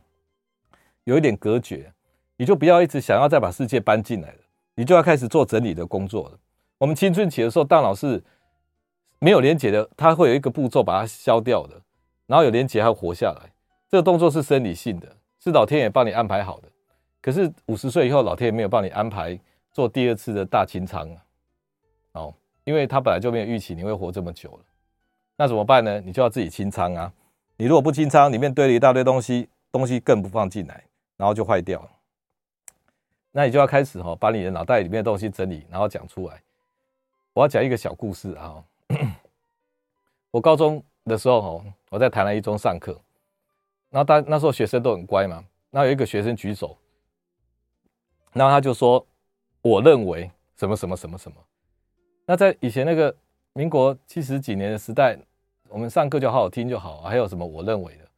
[1.04, 1.92] 有一点隔绝，
[2.38, 4.40] 你就不要一直想要再把世界搬进来了，
[4.76, 6.40] 你就要开始做整理的工作了。
[6.80, 8.22] 我们青春期的时候，大脑是
[9.20, 11.80] 没有连接的，它会有一个步骤把它消掉的，
[12.26, 13.54] 然后有连接还活下来。
[13.90, 16.70] 这个动作是生理性的，是老天爷帮你安排好的。
[17.22, 19.38] 可是五十岁以后，老天爷没有帮你安排
[19.74, 21.26] 做第二次的大清仓啊，
[22.14, 24.64] 哦，因为他本来就没有预期你会活这么久了，
[25.36, 26.00] 那怎么办呢？
[26.00, 27.12] 你就要自己清仓啊！
[27.58, 30.82] 你如果不清仓，里面堆了一大堆东西，东西更不放进来，
[31.18, 31.90] 然后就坏掉了。
[33.32, 36.42] 那你就要开始哈，把你的脑袋里面的东西整理，然后讲出来。
[37.34, 38.64] 我要讲一个小故事啊，
[40.32, 42.98] 我高中的时候哈，我在台南一中上课，
[43.94, 46.76] 然后大那时候学生都很乖嘛，那有一个学生举手。
[48.32, 49.06] 然后他就说
[49.62, 51.38] ：“我认为什么什么什么什么。”
[52.26, 53.16] 那在以前那个
[53.54, 55.16] 民国七十几年的时代，
[55.70, 57.02] 我们上课就好好听就好。
[57.02, 58.10] 还有什么我认为的？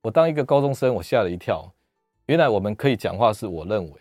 [0.00, 1.68] 我当一个高中生，我吓了一跳。
[2.26, 4.00] 原来我们可以讲话是我认为。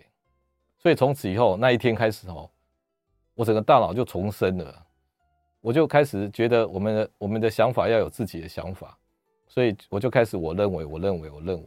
[0.78, 2.48] 所以从此以后那一天开始哦，
[3.34, 4.86] 我整个大脑就重生了。
[5.60, 8.96] 我就开始觉得我们的我们的想法要有自己的想法。
[9.56, 11.66] 所以我就开始我认为我认为我认为。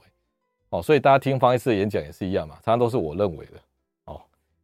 [0.68, 3.53] 哦，所以大家听方医师的演讲也是一样嘛，常常都是我认为的。
[4.05, 4.20] 哦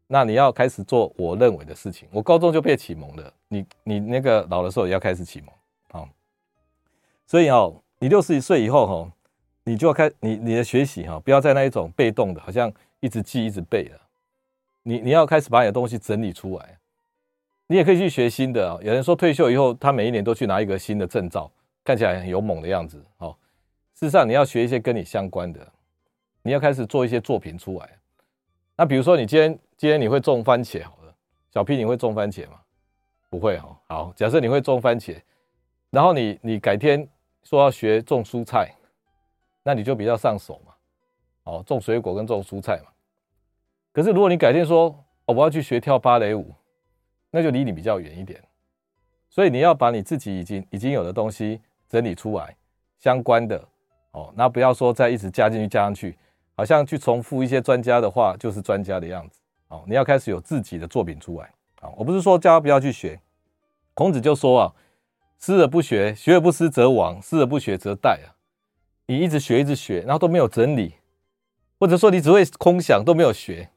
[0.07, 2.07] 那你要开始做我认为的事情。
[2.13, 5.49] 我高中就被启蒙了，你你那个老的时候也要开始启蒙，
[5.91, 6.07] 好。
[7.27, 9.13] 所以哦，你六十岁以后哈，
[9.65, 13.99] 你就要开你你的学习哈，不要在那一种被动的，好像一直记一直背了。
[14.83, 16.79] 你你要开始把你的东西整理出来。
[17.67, 18.79] 你也可以去学新的啊。
[18.83, 21.51] 有人说退休以后，他每一年都去拿一个新的证照，
[21.85, 23.05] 看起来很勇猛的样子。
[23.19, 23.37] 哦，
[23.95, 25.61] 事实上你要学一些跟你相关的，
[26.43, 27.89] 你要开始做一些作品出来。
[28.77, 29.59] 那比如说你今天。
[29.77, 31.13] 今天你会种番茄，好了，
[31.51, 32.61] 小 P，你会种番茄吗？
[33.29, 33.77] 不会哈。
[33.89, 35.21] 好，假设你会种番茄，
[35.91, 37.07] 然后你你改天
[37.43, 38.73] 说要学种蔬菜，
[39.65, 40.73] 那你就比较上手嘛。
[41.43, 42.91] 哦，种水果跟种蔬菜嘛。
[43.93, 46.55] 可是如果你改天说哦，我要去学跳芭蕾舞，
[47.33, 48.41] 那就离你比较远一点。
[49.29, 51.61] 所以你要把你自己已经已经有的东西
[51.95, 52.57] 整理出来，
[52.99, 53.57] 相关的
[54.11, 56.19] 哦，那不要说再一直加进去加上去，
[56.57, 59.85] 好像去重复一些专家的话，就是专家的样子哦。
[59.87, 61.49] 你要开始有自己的作品出来
[61.81, 61.89] 啊！
[61.97, 63.21] 我不是说叫他不要去学，
[63.95, 64.75] 孔子就说啊
[65.39, 68.35] ：“思而不学，学而不思则罔；思而不学则殆啊！”
[69.07, 70.97] 你一直学，一直学，然后都没有整理，
[71.79, 73.69] 或者说你只会空想，都没有学，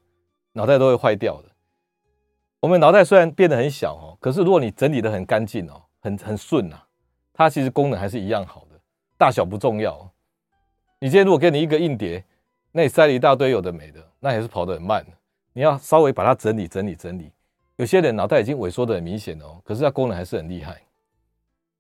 [0.54, 1.50] 脑袋都会坏掉的。
[2.62, 6.82] 我们脑袋虽然变得很小哦，可是如果你整理得很干净哦，很很顺呐，
[7.38, 8.80] 它其实功能还是一样好的，
[9.16, 10.12] 大小不重要。
[10.98, 12.26] 你今天如果给你一个硬碟，
[12.72, 15.06] 那你塞了一大堆有的没的，那也是跑得很慢。
[15.54, 17.32] 你要稍微把它整理整理整理。
[17.76, 20.82] 有些人脑袋已经萎缩的很明显哦，可是它功能还是很厉害。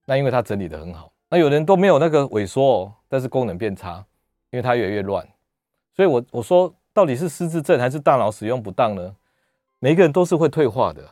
[0.06, 1.12] 那因为它整理的很好。
[1.28, 4.06] 那有人都没有那个萎缩哦，但是功能变差，
[4.52, 5.28] 因为它越来越乱。
[5.96, 9.16] 所以我我说，到底是失智症还是大脑使用不当呢？
[9.80, 11.04] 每个人都是会退化的。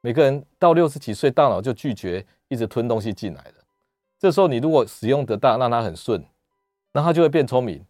[0.00, 3.61] 每个人到六十几岁，大脑就拒绝一直吞东西进来了。
[4.22, 6.24] 这时候你如果使用得当，让它很顺，
[6.92, 7.84] 那它就会变聪明、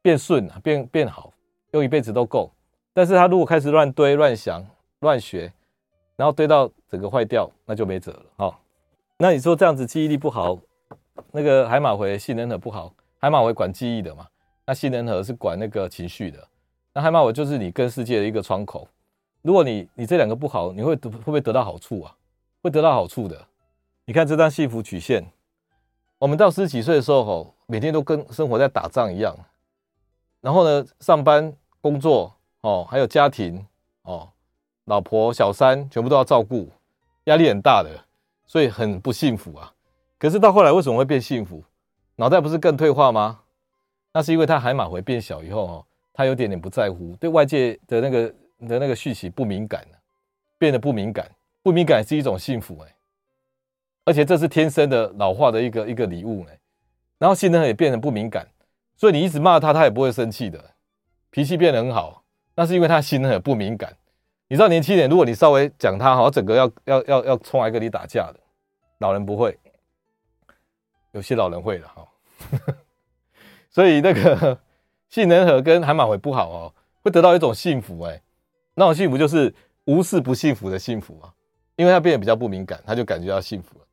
[0.00, 1.32] 变顺啊，变变好，
[1.72, 2.52] 用一辈子都够。
[2.92, 4.64] 但是它如果开始乱堆、乱想、
[5.00, 5.52] 乱学，
[6.14, 8.58] 然后堆到整个坏掉，那就没辙了哈。
[9.18, 10.56] 那你说这样子记忆力不好，
[11.32, 14.28] 那个海马回、杏仁核不好，海马回管记忆的嘛，
[14.64, 16.38] 那杏仁核是管那个情绪的。
[16.92, 18.86] 那海马回就是你跟世界的一个窗口。
[19.42, 22.14] 如果你你这两个不好，你会会不会得到好处啊？
[22.62, 23.48] 会得到好处的。
[24.04, 25.24] 你看这张幸福曲线，
[26.20, 29.34] 我们到十几岁的时候，每天都跟生活在打仗一样。
[30.42, 32.32] 然后呢，上班工作。
[32.62, 33.66] 哦，还有家庭
[34.02, 34.28] 哦，
[34.84, 36.70] 老婆、小三全部都要照顾，
[37.24, 37.88] 压力很大的，
[38.46, 39.72] 所以很不幸福啊。
[40.18, 41.64] 可是到后来为什么会变幸福？
[42.16, 43.40] 脑袋不是更退化吗？
[44.12, 48.28] 那是因为他海马回变小以后哦，他有点点不在乎，对外界的那个
[48.68, 49.98] 的那个讯息不敏感了，
[50.58, 51.34] 变得不敏感。
[51.62, 52.94] 不敏感是一种幸福哎，
[54.10, 56.58] 而且这是天生的老化的一个一个礼物哎。
[57.16, 58.48] 然后性能也变得不敏感，
[58.96, 60.72] 所以你一直骂他，他也不会生气的，
[61.30, 62.24] 脾气变得很好。
[62.56, 63.96] 那是因为他心很不敏感，
[64.48, 68.40] 你知道年轻人，如果你稍微讲他，好像整个要要要要冲来跟你打架的，
[68.98, 69.56] 老人不会，
[71.12, 72.08] 有些老人会的哈。
[73.70, 74.58] 所以那个
[75.08, 78.20] 性仁核跟海马回不好哦，会得到一种幸福哎，
[78.74, 81.32] 那种幸福就是无事不幸福的幸福啊，
[81.76, 83.84] 因为他变得比较不敏感，他就感觉到幸福了。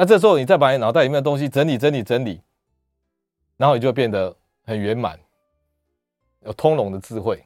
[0.00, 2.40] 那这时候你再把你脑袋里面的东西整理整理整理，
[3.56, 4.32] 然后你就变得
[4.64, 5.18] 很圆满，
[6.42, 7.44] 有通融的智慧。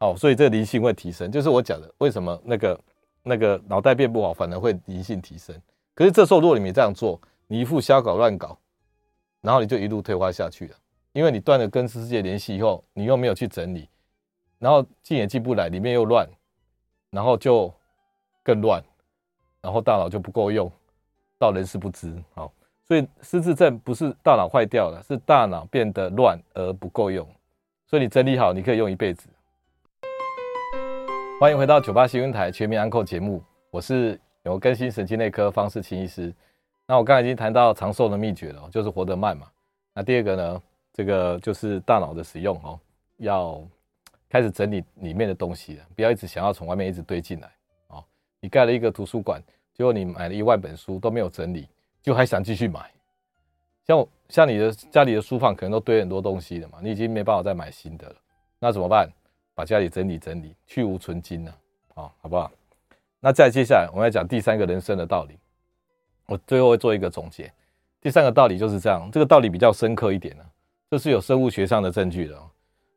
[0.00, 2.80] 哦，所以这灵性会提升，就是我讲的为什么那个
[3.22, 5.58] 那个脑袋变不好，反而会灵性提升。
[5.94, 8.58] 可是这时候如果你没这样做，你一副瞎搞乱搞，
[9.40, 10.76] 然后你就一路退化下去了，
[11.14, 13.88] 因为你断了跟世界联系以后，你又没有去整理，
[14.58, 16.28] 然后进也进不来，里面又乱，
[17.08, 17.72] 然后就
[18.42, 18.84] 更乱，
[19.62, 20.70] 然后大脑就不够用，
[21.38, 22.14] 到人事不知。
[22.34, 22.52] 好，
[22.86, 27.26] 所以失智症不是大脑坏掉了，是大脑变得乱而不够用。
[27.86, 29.28] 所以你整理好，你可以用一辈子。
[31.38, 36.32] 欢迎回到九八新闻台全民安扣节目，我是有更新神经内科方世清医师。
[36.86, 39.46] 那我刚才已经谈到长寿的秘诀了，就是活得慢嘛。
[39.92, 42.80] 那第二个呢，这个就是大脑的使用哦，
[43.18, 43.60] 要
[44.30, 47.50] 开始整理里面的东西了，不要一直想要从外面一直堆进来
[47.88, 48.02] 哦。
[48.40, 49.42] 你盖了一个图书馆，
[49.76, 51.68] 结果你买了一万本书都没有整理，
[52.00, 52.90] 就还想继续买。
[53.84, 58.16] 像像你的家里的书房可能都堆很多东西了嘛，你已经没办法再买新的了，
[58.58, 59.06] 那怎么办？
[59.54, 61.54] 把家里整理整理，去芜存菁呢，
[61.94, 62.50] 啊，好不好？
[63.20, 65.38] 那再接下来我们要讲第三个人生的道理。
[66.24, 67.52] 我最后会做一个总结，
[68.00, 70.44] 第三个道理就是这样，这个道理比较深刻一点呢，
[70.90, 72.42] 这是有生物学上的证据的。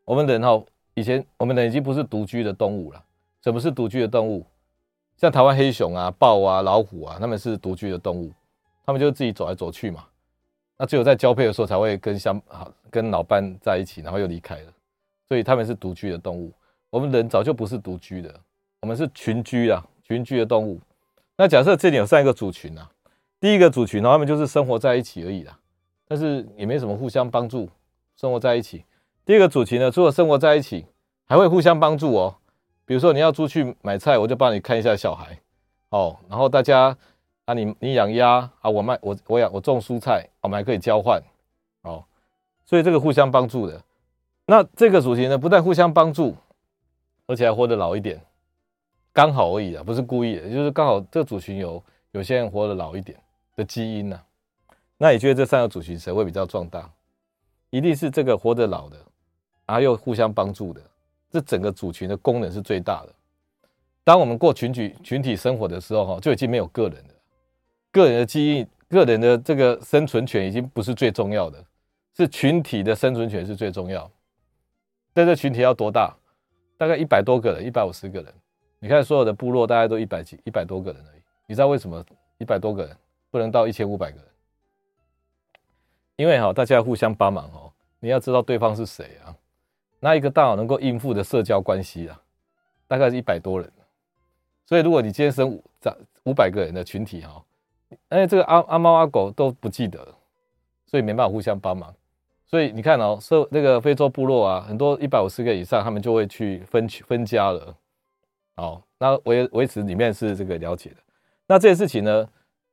[0.05, 0.63] 我们人哈，
[0.93, 3.05] 以前我们人已经不是独居的动物了。
[3.41, 4.45] 什么是独居的动物？
[5.19, 8.31] 像台湾黑熊啊、豹啊、老虎啊，他们是独居的动物，
[8.85, 10.05] 他们就自己走来走去嘛。
[10.77, 14.73] 那只有在交配的时候才会跟相啊跟老伴在一起，然后又离开了，
[15.27, 16.53] 所以他们是独居的动物。
[16.89, 18.33] 我们人早就不是独居的，
[18.79, 20.79] 我们是群居啊，群居的动物。
[21.35, 22.89] 那假设这里有三个组群啊。
[23.41, 25.57] 第一个组群，他们就是生活在一起而已啦，
[26.07, 27.69] 但是也没什么互相帮助，
[28.15, 28.85] 生活在一起。
[29.25, 30.85] 第二个组群呢，除了生活在一起，
[31.25, 32.35] 还会互相帮助哦。
[32.89, 35.39] 比如说你要出去买菜，我就帮你看一下小孩，
[35.89, 36.97] 哦，然后大家
[37.45, 41.21] 啊，你你养鸭啊，我卖我我养我种蔬菜，我们还可以交换，
[41.83, 42.03] 哦，
[42.65, 43.79] 所以这个互相帮助的。
[44.47, 46.35] 那这个组群呢，不但互相帮助，
[47.27, 48.19] 而且还活得老一点，
[49.13, 53.15] 刚好而已啊，不是故意的，就是刚好这个组群有有些人活得老一点。
[53.55, 54.19] 的基因呢、
[54.97, 56.89] 那你觉得这三个族群谁会比较壮大？
[57.69, 58.97] 一定是这个活得老的，
[59.67, 60.81] 然后又互相帮助的，
[61.29, 63.13] 这整个族群的功能是最大的。
[64.03, 67.13] 当我们过群体群体生活的时候，哈，就已经没有个人了。
[67.91, 71.63] 个人的基因、个人的这个生存权已经不是最重要的，
[72.15, 74.09] 是群体的生存权是最重要。
[75.13, 76.15] 在这群体要多大？
[76.77, 78.33] 大概一百多个人，一百五十个人。
[78.79, 81.21] 你看所有的部落，大概都一百几、一百多个人而已。
[81.45, 82.03] 你知道为什么
[82.37, 82.95] 一百多个人？
[83.31, 84.25] 不能到一千五百个人，
[86.15, 87.71] 因为哈，大家互相帮忙哦。
[87.99, 89.35] 你要知道对方是谁啊？
[89.99, 92.21] 那一个大脑能够应付的社交关系啊，
[92.87, 93.71] 大概是一百多人。
[94.65, 95.63] 所以如果你今天生五
[96.23, 97.43] 五百个人的群体哈，
[98.09, 100.15] 哎，这个阿阿猫阿狗都不记得，
[100.85, 101.93] 所以没办法互相帮忙。
[102.45, 107.75] 所以你看哦，社那个非洲部落啊，很多一百五十个以上，他们就会去分分家了。
[108.55, 110.97] 好，那维维持里面是这个了解的。
[111.47, 112.29] 那这件事情呢？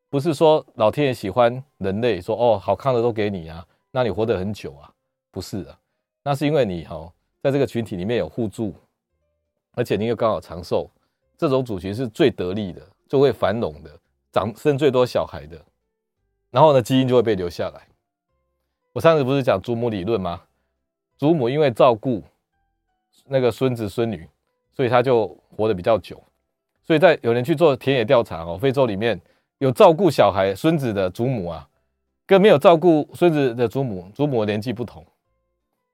[0.08, 4.88] 不是说老天爷喜欢人类，说哦，好看的都给你啊，那你活得很久啊？
[5.32, 5.76] 不是的，
[6.22, 7.12] 那是因为你哈，
[7.46, 8.74] 在这个群体里面有互助，
[9.74, 10.90] 而且你又刚好长寿，
[11.38, 13.90] 这种族群是最得力的，最会繁荣的，
[14.32, 15.56] 长生最多小孩的，
[16.50, 17.86] 然后呢，基因就会被留下来。
[18.92, 20.42] 我上次不是讲祖母理论吗？
[21.16, 22.20] 祖母因为照顾
[23.26, 24.28] 那个孙子孙女，
[24.74, 26.20] 所以他就活得比较久。
[26.82, 29.20] 所以在有人去做田野调查哦，非洲里面。
[29.58, 31.66] 有照顾小孩孙子的祖母啊，
[32.26, 35.02] 跟没有照顾孙子的祖母，祖母的年纪不同，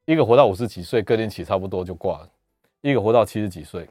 [0.05, 2.29] 一个活到五十几岁，更年期差不多就挂了；
[2.81, 3.89] 一个活到七十几岁。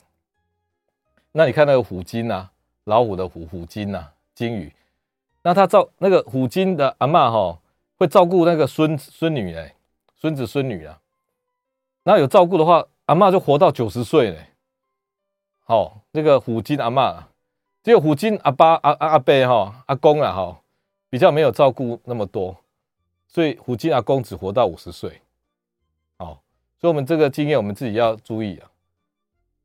[1.31, 2.51] 那你看那个虎鲸啊，
[2.83, 4.73] 老虎的虎虎鲸啊，鲸鱼，
[5.43, 7.59] 那他照那个虎鲸的阿嬷哈，
[7.97, 9.75] 会照顾那个孙子孙女哎，
[10.15, 10.99] 孙子孙女啊。
[12.03, 14.47] 那有照顾的话，阿嬷就活到九十岁嘞。
[15.63, 17.23] 好，那个虎鲸阿嬷。
[17.83, 20.61] 只有虎鲸阿爸阿阿阿伯哈阿公啊哈
[21.09, 22.55] 比较没有照顾那么多，
[23.27, 25.21] 所以虎鲸阿公只活到五十岁。
[26.21, 26.39] 好，
[26.79, 28.69] 所以我们这个经验我们自己要注意啊。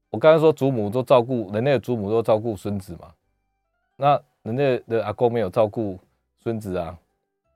[0.09, 3.13] 我刚才说祖母都照顾人类的祖母都照顾孙子嘛，
[3.97, 5.99] 那人类的阿公没有照顾
[6.39, 6.99] 孙子啊，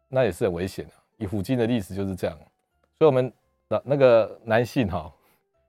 [0.08, 0.92] 那也是很危险的。
[1.16, 2.36] 以虎鲸的历史就是这样，
[2.98, 3.32] 所以我们
[3.68, 5.10] 那那个男性哈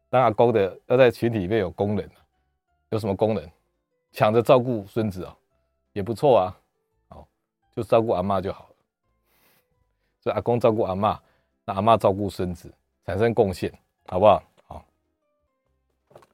[0.09, 2.05] 当阿公的要在群体里面有功能，
[2.89, 3.49] 有什么功能？
[4.11, 5.33] 抢着照顾孙子哦，
[5.93, 6.57] 也不错啊。
[7.07, 7.25] 好，
[7.73, 8.75] 就照顾阿嬷就好了。
[10.19, 11.17] 所以阿公照顾阿嬷，
[11.63, 12.69] 那阿嬷照顾孙子，
[13.11, 13.69] 产生贡献，
[14.07, 14.41] 好不好？
[14.65, 14.85] 好。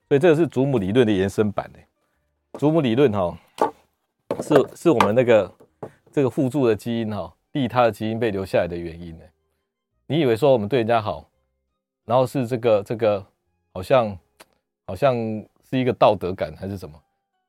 [0.08, 1.80] 所以这个是祖母理论的延伸版的。
[2.60, 3.36] 祖母理论哈，
[4.44, 5.52] 是是我们那个
[6.12, 9.26] 这个互助的基因哈，利他的基因被留下来的原因呢。
[10.06, 11.28] 你以为说我们对人家好，
[12.06, 13.26] 然后是这个这个
[13.74, 14.16] 好像
[14.86, 15.16] 好像
[15.68, 16.96] 是一个道德感还是什么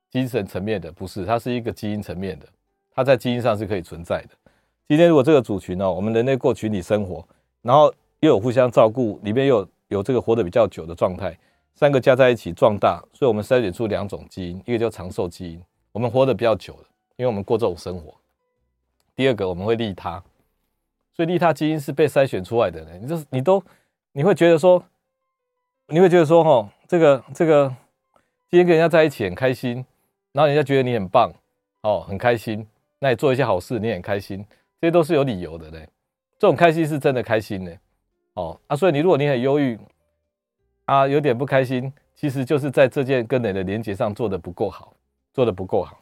[0.08, 2.46] 精神层面的，不是，它是一个基因层面的，
[2.94, 4.30] 它在基因上是可以存在的。
[4.86, 7.22] 今天如果这个组群哦，我们人类过群体生活，
[7.60, 11.36] 然后又有互相照顾，里面又有有这个活得比较久的状态，
[11.74, 15.62] 三个加在一起壮大，所以我们筛选出两种基因，一个叫长寿基因，
[15.92, 16.84] 我们活得比较久了，
[17.16, 18.14] 因为我们过这种生活。
[19.14, 20.22] 第二个我们会利他，
[21.12, 22.90] 所以利他基因是被筛选出来的呢。
[23.00, 23.62] 你这你都
[24.12, 24.82] 你会觉得说，
[25.88, 27.68] 你会觉得说哈，这个这个
[28.48, 29.84] 今天跟人家在一起很开心，
[30.32, 31.32] 然后人家觉得你很棒
[31.82, 32.66] 哦，很开心，
[32.98, 34.44] 那你做一些好事你很开心。
[34.80, 35.88] 这些都是有理由的嘞，
[36.38, 37.72] 这种开心是真的开心呢，
[38.38, 39.76] 哦啊，所以你如果你很忧郁
[40.84, 44.94] 啊，有点不开心，其实就是在这件跟人的连接上做得不够好，
[45.34, 46.00] 做得不够好。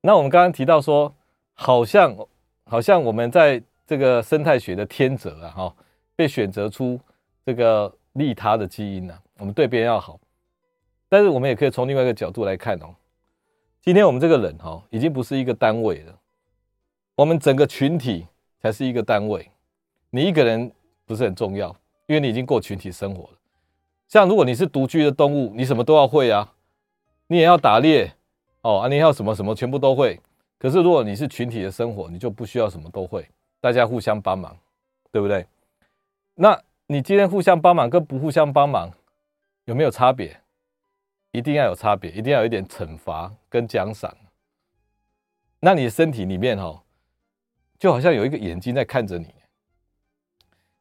[0.00, 1.14] 那我们刚刚提到说，
[1.52, 2.16] 好像
[2.64, 5.76] 好像我们在这个生态学的天择啊，哈，
[6.16, 6.98] 被选择出
[7.44, 10.18] 这个利他的基因呢，我们对别人要好，
[11.10, 12.94] 但是我们也可以从另外一个角度来看哦，
[13.82, 16.18] 今天我们这个人哈，已经不是一个单位了。
[17.14, 18.26] 我们整个群体
[18.60, 19.50] 才是一个单位，
[20.10, 20.70] 你一个人
[21.06, 21.74] 不是很重要，
[22.06, 23.38] 因为你已经过群体生活了。
[24.08, 26.52] 像如果你是独居的动物，你什么都要会啊，
[27.28, 28.12] 你也要打猎
[28.60, 30.20] 哦，啊，你要什么什么全部都会。
[30.58, 33.26] 可是如果你是群体的生活，你就不需要什么都会，
[33.60, 34.56] 大家互相帮忙，
[35.10, 35.46] 对不对？
[36.34, 38.90] 那你今天互相帮忙跟不互相帮忙
[39.64, 40.40] 有没有差别？
[41.32, 44.14] 一定要有差别，一定要有一点惩罚跟奖赏。
[45.60, 46.82] 那你的身体里面哈。
[47.78, 49.26] 就好像有一个眼睛在看着你，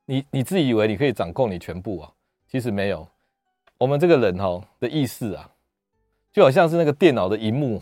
[0.06, 2.12] 你你自以为你可以掌控你全部啊，
[2.47, 3.08] 其实没有。
[3.78, 5.49] 我们这个人哈的意识啊，
[6.32, 7.82] 就好像是那个电脑的荧幕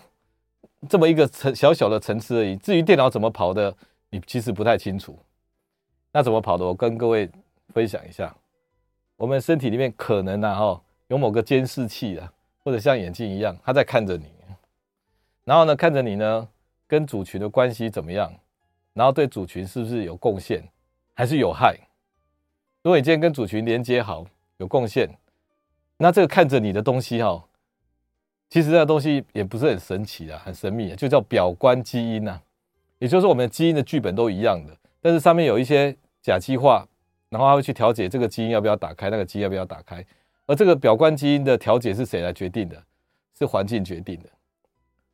[0.88, 2.56] 这么一个层小小的层次而已。
[2.56, 3.76] 至于电脑怎么跑的，
[4.10, 5.18] 你其实不太清楚。
[6.12, 6.66] 那怎么跑的？
[6.66, 7.30] 我跟各位
[7.70, 8.36] 分享一下。
[9.16, 14.26] 我们身体里面可能啊哈有某个监视器啊，或者像眼镜一样，它在看着你。
[15.44, 16.48] 然后呢，看着你呢，
[16.88, 18.34] 跟主群的关系怎么样？
[18.94, 20.64] 然后对主群是不是有贡献，
[21.14, 21.78] 还是有害？
[22.84, 24.26] 如果你今天跟主群连接好，
[24.58, 25.10] 有贡献，
[25.96, 27.42] 那这个看着你的东西哈，
[28.50, 32.42] 其实这个东西也不是很神奇啊，很神秘啊，就叫表观基因呐。
[33.00, 36.86] 也就是，我们的基因的剧本都一样的，但是上面有一些甲基化，
[37.30, 40.06] 然后它会去调节这个基因要不要打开，那个基因要不要打开。
[40.46, 42.84] 而这个表观基因的调节是谁来决定的？
[43.40, 44.30] 是环境决定的。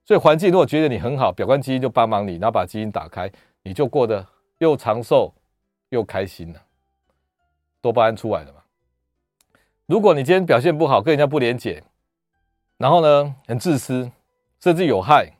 [0.06, 3.32] 所以环境如果觉得你很好，表观基因就帮忙你，然后把基因打开。
[3.62, 4.26] 你就过得
[4.58, 5.32] 又长寿
[5.90, 6.62] 又开心了，
[7.82, 8.62] 多巴胺出来了嘛。
[9.86, 11.84] 如果你今天表现不好，跟人家不连结，
[12.78, 14.12] 然后呢很自私，
[14.60, 15.32] 甚至有害，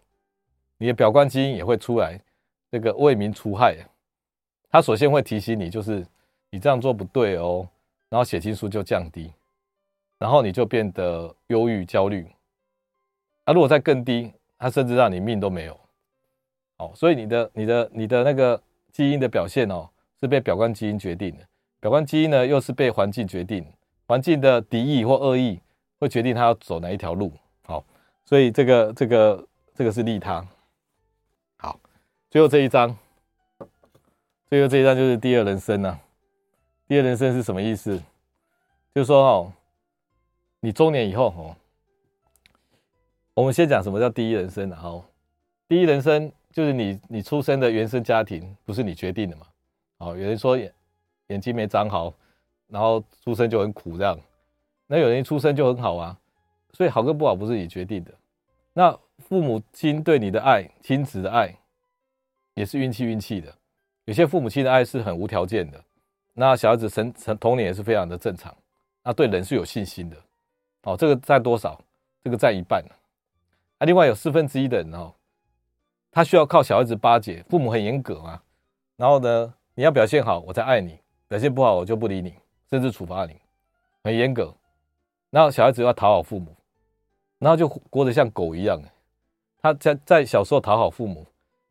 [0.78, 2.20] 你的表观基因也会出来，
[2.72, 3.78] 这个为民除害。
[4.72, 6.06] 他首先会提醒你，就是
[6.50, 7.68] 你这样做不对哦，
[8.10, 9.34] 然后血清素就降低，
[10.18, 12.28] 然后你就变得忧郁焦虑。
[13.46, 15.80] 那如果再更低，他甚至让你命都没有。
[16.78, 18.62] 哦，所以你的、你的、你的那个
[18.92, 21.49] 基因的表现哦，是被表观基因决定的。
[21.80, 23.66] 表观基因呢，又是被环境决定。
[24.08, 25.60] 环境的敌意或恶意
[26.00, 27.32] 会决定他要走哪一条路。
[27.64, 27.86] 好，
[28.26, 30.46] 所以这个、这个、这个是利他。
[31.58, 31.80] 好，
[32.30, 32.98] 最后这一章，
[34.50, 36.00] 最后这一章就是第二人生啊。
[36.88, 37.98] 第二人生是什么意思？
[38.94, 39.54] 就是说哦，
[40.60, 41.56] 你中年以后哦，
[43.36, 44.76] 我们先讲什么叫第一人生啊。
[44.76, 45.06] 好，
[45.68, 46.32] 第一人生。
[46.52, 49.46] 就是你，你出生的原生家庭不是你决定的嘛？
[50.00, 50.58] 哦，有人说
[51.30, 52.14] 眼睛没长好，
[52.68, 54.16] 然后出生就很苦这样。
[54.86, 56.16] 那有人一出生就很好啊，
[56.74, 58.12] 所以好跟不好不是你决定的。
[58.74, 61.54] 那父母亲对你的爱，亲子的爱，
[62.54, 63.54] 也是运气运气的。
[64.06, 65.84] 有些父母亲的爱是很无条件的，
[66.34, 68.56] 那小孩子成成童年也是非常的正常。
[69.04, 70.18] 那对人是有信心的。
[70.84, 71.80] 哦，这个占多少？
[72.24, 72.84] 这个占一半。
[73.78, 75.14] 啊，另外有四分之一的人哦。
[76.12, 78.42] 他需要靠小孩子巴结，父母很严格嘛。
[78.96, 80.96] 然后呢，你要表现好，我才爱你；
[81.30, 82.34] 表现不好，我就不理你，
[82.70, 83.38] 甚至处罚你，
[84.04, 84.54] 很严格。
[85.30, 86.56] 然后小孩子要讨好父母，
[87.38, 88.82] 然后就过得像狗一样。
[89.62, 91.26] 他在在小时候讨好父母，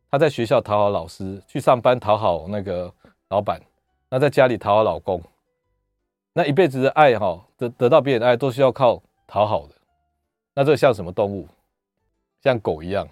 [0.09, 2.93] 他在学校讨好老师，去上班讨好那个
[3.31, 3.61] 老板，
[4.09, 5.21] 那在家里讨好老公。
[6.33, 9.75] 那一辈子的爱哈，得得到别人的爱，都需要靠讨好的。
[10.55, 11.49] 那这像什么动物？
[12.43, 13.09] 像狗一样。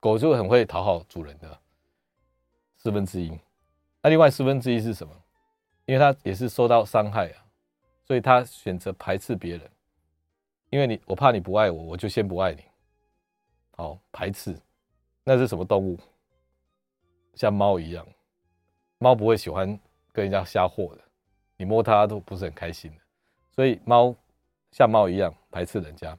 [0.00, 1.58] 狗就很会讨好主人的
[2.76, 3.30] 四分之一，
[4.02, 5.14] 那另外四分之一是什么？
[5.86, 7.44] 因为它也是受到伤害啊，
[8.04, 9.70] 所以它选择排斥别人。
[10.70, 12.62] 因为你，我怕你不爱我，我就先不爱你。
[13.72, 14.56] 好，排斥，
[15.24, 15.98] 那是什么动物？
[17.34, 18.06] 像猫一样，
[18.98, 19.78] 猫不会喜欢
[20.12, 21.02] 跟人家瞎货的，
[21.56, 22.96] 你摸它都不是很开心的。
[23.50, 24.14] 所以猫
[24.70, 26.16] 像猫一样排斥人家，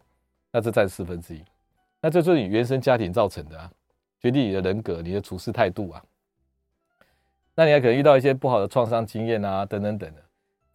[0.51, 1.43] 那这占四分之一。
[1.99, 3.72] 那这就是你原生家庭造成的啊，
[4.20, 6.05] 决定你的人格、你的处事态度啊。
[7.56, 10.22] 那你还可能遇到一些不好的创伤经验啊，等等等的。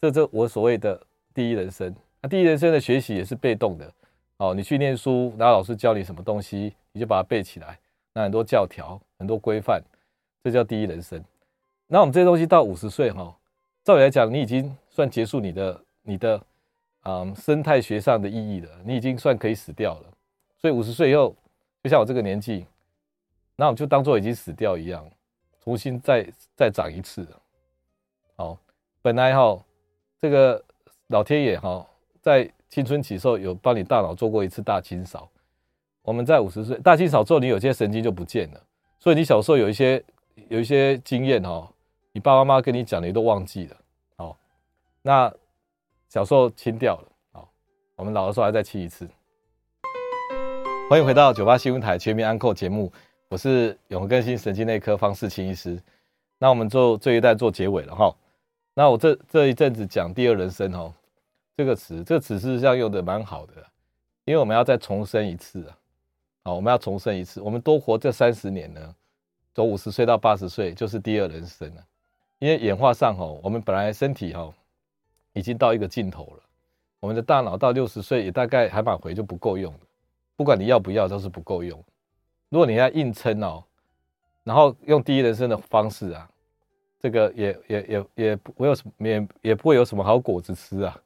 [0.00, 1.00] 这这我所谓的
[1.34, 1.94] 第一人生。
[2.20, 3.92] 那第一人生的学习也是被动的。
[4.38, 7.76] 哦，你去念书，然后老师教你什么东西，你就把它背起来。
[8.14, 9.82] 那很多教条、很多规范，
[10.44, 11.22] 这叫第一人生。
[11.88, 13.36] 那我们这些东西到五十岁哈，
[13.82, 16.40] 照理来讲，你已经算结束你的你的
[17.02, 20.04] 嗯生态学上的意义了，你已经算可以死掉了。
[20.60, 21.34] 所以五十岁以后，
[21.82, 22.64] 就像我这个年纪，
[23.56, 25.04] 那我们就当做已经死掉一样，
[25.68, 27.28] 重新再再长一次。
[28.36, 28.56] 好，
[29.02, 29.62] 本来哈
[30.18, 30.64] 这个
[31.08, 31.86] 老天爷哈
[32.22, 35.28] 在青春期时候有帮你大脑做过一次大清扫。
[36.00, 38.62] 我们在五十岁大清扫之后，你有些神经就不见了，
[38.98, 40.02] 所以你小时候有一些
[40.48, 41.70] 有一些经验哈。
[42.12, 43.76] 你爸爸妈妈跟你讲的，你都忘记了。
[44.16, 44.38] 好，
[45.02, 45.30] 那
[46.08, 47.08] 小时候清掉了。
[47.32, 47.52] 好，
[47.94, 49.06] 我们老的时候还再清一次。
[50.88, 52.90] 欢迎回到九八新闻台全民安扣节目，
[53.28, 55.78] 我是永和更新神经内科方世清医师。
[56.38, 58.14] 那我们做这一段做结尾了哈。
[58.72, 60.94] 那我这这一阵子讲第二人生哦，
[61.56, 63.52] 这个词，这个词事实上用的蛮好的，
[64.24, 65.76] 因为我们要再重生一次啊。
[66.44, 68.94] 好，我们要重生一次，我们多活这三十年呢，
[69.54, 71.84] 从五十岁到八十岁就是第二人生了。
[72.38, 74.54] 因为演化上吼，我们本来身体吼
[75.34, 76.42] 已经到一个尽头了，
[77.00, 79.80] 我们的大脑到六十岁也大概海马回就不够用了，
[80.34, 81.84] 不管你要不要都是不够用。
[82.48, 83.64] 如果你要硬撑哦，
[84.44, 86.28] 然后用第一人生的方式啊，
[86.98, 91.00] 这个也也也也不会有什么也也不会有什么好果子吃啊，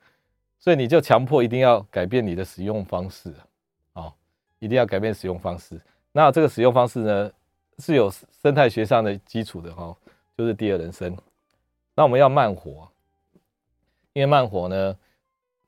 [0.58, 3.46] 所以你就强迫一定要改变你的使用方式啊，
[3.94, 4.12] 哦，
[4.58, 5.80] 一定要改变使用方式。
[6.12, 7.32] 那这个使用方式呢
[7.78, 8.10] 是有
[8.42, 9.96] 生态学上的基础的哈。
[10.34, 11.14] 就是第二人生，
[11.94, 12.90] 那我们要慢活，
[14.14, 14.96] 因为慢活呢，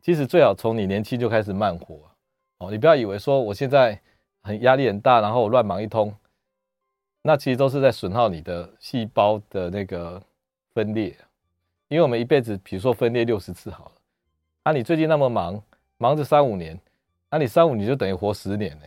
[0.00, 2.00] 其实最好从你年轻就开始慢活
[2.58, 2.70] 哦。
[2.70, 4.00] 你不要以为说我现在
[4.44, 6.14] 很压力很大，然后乱忙一通，
[7.22, 10.22] 那其实都是在损耗你的细胞的那个
[10.74, 11.16] 分裂。
[11.88, 13.92] 因为我们一辈子，比如说分裂六十次好了，
[14.64, 15.60] 啊，你最近那么忙，
[15.96, 16.78] 忙着三五年，
[17.30, 18.84] 那你三五你就等于活十年呢。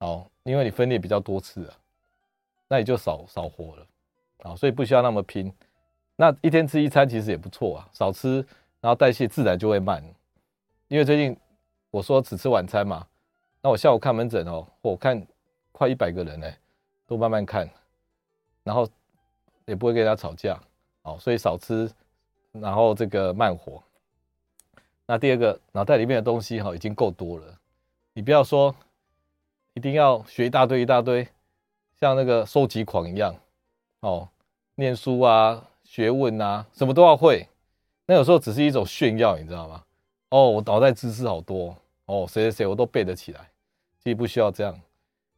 [0.00, 1.74] 哦，因为你分裂比较多次啊，
[2.68, 3.86] 那你就少少活了。
[4.44, 5.52] 啊，所以不需要那么拼。
[6.16, 8.36] 那一天吃一餐其实也不错啊，少吃，
[8.80, 10.02] 然后代谢自然就会慢。
[10.88, 11.36] 因为最近
[11.90, 13.06] 我说只吃晚餐嘛，
[13.64, 15.26] 那我下午看门诊哦，我看
[15.72, 16.46] 快一百个人呢，
[17.06, 17.66] 都慢慢看，
[18.62, 18.86] 然后
[19.64, 20.60] 也不会跟人家吵架。
[21.00, 21.90] 哦，所以少吃，
[22.52, 23.82] 然后这个慢活。
[25.06, 27.58] 那第二个，脑袋里面的东西哈已经够多了，
[28.12, 28.74] 你不要说
[29.72, 31.26] 一定要学一大堆一大堆，
[31.98, 33.34] 像那个收集狂一样，
[34.00, 34.28] 哦。
[34.74, 37.48] 念书啊，学问啊，什么都要会。
[38.04, 39.82] 那有时候只是一种炫耀，你知道吗？
[40.28, 43.48] 哦，我脑袋知识好多哦，谁谁谁我都背得起来。
[44.04, 44.78] 其实不需要这样，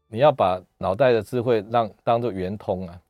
[0.09, 3.01] 你要把脑袋的智慧让当做圆通啊，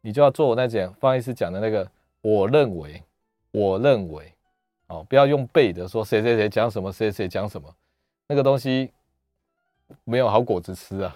[0.00, 1.88] 你就要做我那讲方医师讲的那个。
[2.26, 3.02] 我认为，
[3.50, 4.32] 我认为，
[4.86, 7.68] 哦，不要用背的说谁谁谁讲什么，谁谁讲什么，
[8.26, 8.90] 那个东西
[10.04, 11.14] 没有好果子吃啊。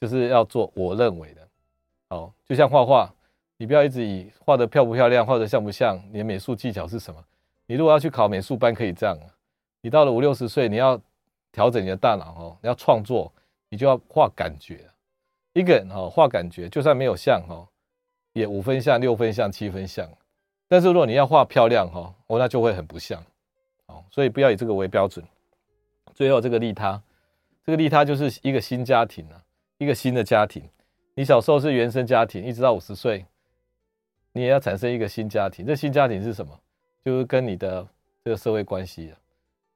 [0.00, 1.48] 就是要做我认为的，
[2.08, 3.08] 哦，就像画画。
[3.58, 7.24] 你不要一直以画得漂不漂亮，画得像不像，你的美术技巧是什么？
[7.66, 9.16] 你如果要去考美术班，可以这样。
[9.82, 11.00] 你到了五六十岁，你要
[11.52, 13.32] 调整你的大脑哦，你要创作，
[13.68, 14.88] 你就要画感觉。
[15.52, 17.66] 一个人哦，画感觉，就算没有像哦，
[18.32, 20.08] 也五分像、六分像、七分像。
[20.68, 23.20] 但是如果你要画漂亮哈，哦，那就会很不像。
[23.86, 25.24] 哦，所以不要以这个为标准。
[26.14, 27.02] 最后这个利他，
[27.64, 29.42] 这个利他就是一个新家庭啊，
[29.78, 30.62] 一个新的家庭。
[31.14, 33.26] 你小时候是原生家庭，一直到五十岁。
[34.32, 36.56] 你也要产生一个新家庭，这新家庭是什么？
[37.04, 37.84] 就是跟你的
[38.22, 39.12] 这个社会关系。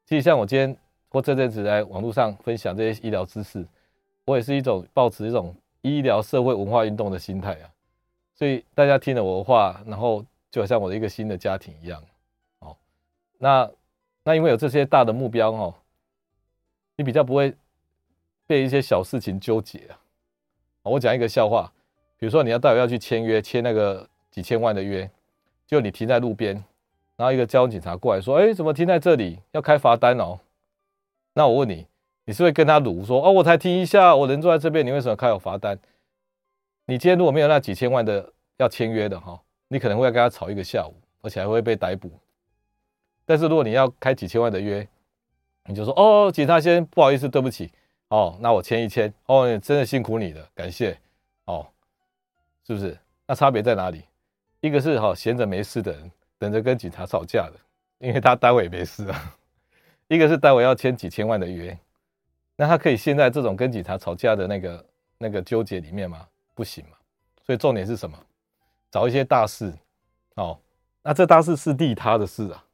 [0.07, 0.77] 其实像我今天
[1.15, 3.65] 或这阵子在网络上分享这些医疗知识，
[4.25, 7.71] 我也是一种保持一种医疗社会文化运动的心态啊。
[8.35, 12.03] 所以大家听了我的话，然后就好像我的一个新的家庭一样。
[12.59, 12.77] 哦，
[13.39, 13.71] 那
[14.25, 15.75] 那因为有这些大的目标哦，
[16.97, 17.55] 你比较不会
[18.47, 19.97] 被一些小事情纠结啊。
[20.83, 21.73] 我讲一个笑话，
[22.19, 24.09] 比如说你要待会要去签约，签那个。
[24.35, 25.09] 几千万的约，
[25.65, 26.57] 就你停在路边，
[27.15, 29.39] 然后一个交通警察过来说：“哎，怎么停在这里？
[29.53, 30.41] 要开罚单哦。”
[31.35, 31.87] 那我问你，
[32.25, 35.79] 你是会跟他鲁说：“哦，我才停一下，我人坐在这边，你为什么开我罚单？”
[36.87, 42.11] 你今天如果没有那几千万的要签约的哈，你可能会要跟他吵一个下午，而且还会被逮捕。
[43.27, 44.87] 但是如果你要开几千万的约，
[45.67, 47.73] 你就说：“哦，警察先生，不好意思，对不起，
[48.09, 49.13] 哦，那我签一签。
[49.27, 50.97] 哦，真的辛苦你了，感谢。
[51.47, 51.67] 哦，
[52.67, 52.97] 是不是？
[53.27, 54.03] 那差别在哪里？”
[54.61, 57.55] 一个是哈闲着没事的人，等着跟警察吵架的，
[57.99, 59.37] 因为他单位没事啊。
[60.09, 61.77] 一个是待会要签几千万的约，
[62.57, 64.87] 那他可以陷在这种跟警察吵架的那个
[65.19, 66.27] 那个纠结里面吗？
[66.55, 66.97] 不行嘛。
[67.45, 68.19] 所以重点是什么？
[68.91, 69.73] 找一些大事，
[70.37, 70.59] 哦，
[71.03, 72.65] 那这大事是利他的事啊，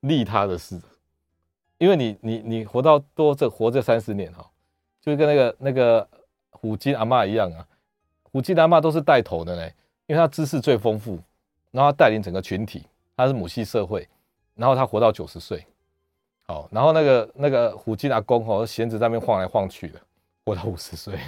[0.00, 0.80] 利他的事。
[1.78, 4.48] 因为你你你活到多这活这三十年哈，
[5.00, 6.08] 就跟那个那个
[6.50, 7.66] 虎鲸阿嬷一样啊，
[8.22, 9.66] 虎鲸阿嬷都是带头的呢，
[10.06, 11.18] 因为他知识最丰富，
[11.70, 12.84] 然后带领整个群体，
[13.16, 14.08] 他是母系社会，
[14.54, 15.66] 然后他活到九十岁，
[16.46, 20.00] 好，然后那个那个虎鲸阿公哦，衔子在那边晃来晃去的，
[20.44, 21.18] 活到五十岁，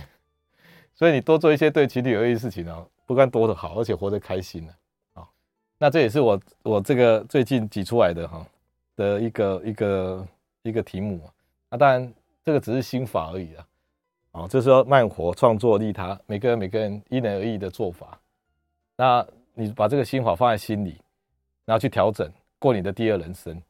[0.94, 4.72] 所以你多做一些对群体有益的事情哦，不但多的好，而且活得开心呢，
[5.14, 5.28] 啊，
[5.78, 8.46] 那这也是我我这个最近挤出来的哈
[8.96, 10.26] 的一个一个。
[10.66, 11.28] 一个题目啊，
[11.68, 13.66] 那当然这个只是心法而已啊。
[14.32, 18.18] 好，这是说慢活、创作、利他，每个人每个人因人而异的做法。
[18.96, 20.96] 那你把这个心法放在心里，
[21.66, 22.26] 然后去调整，
[22.58, 23.60] 过你的第二人生，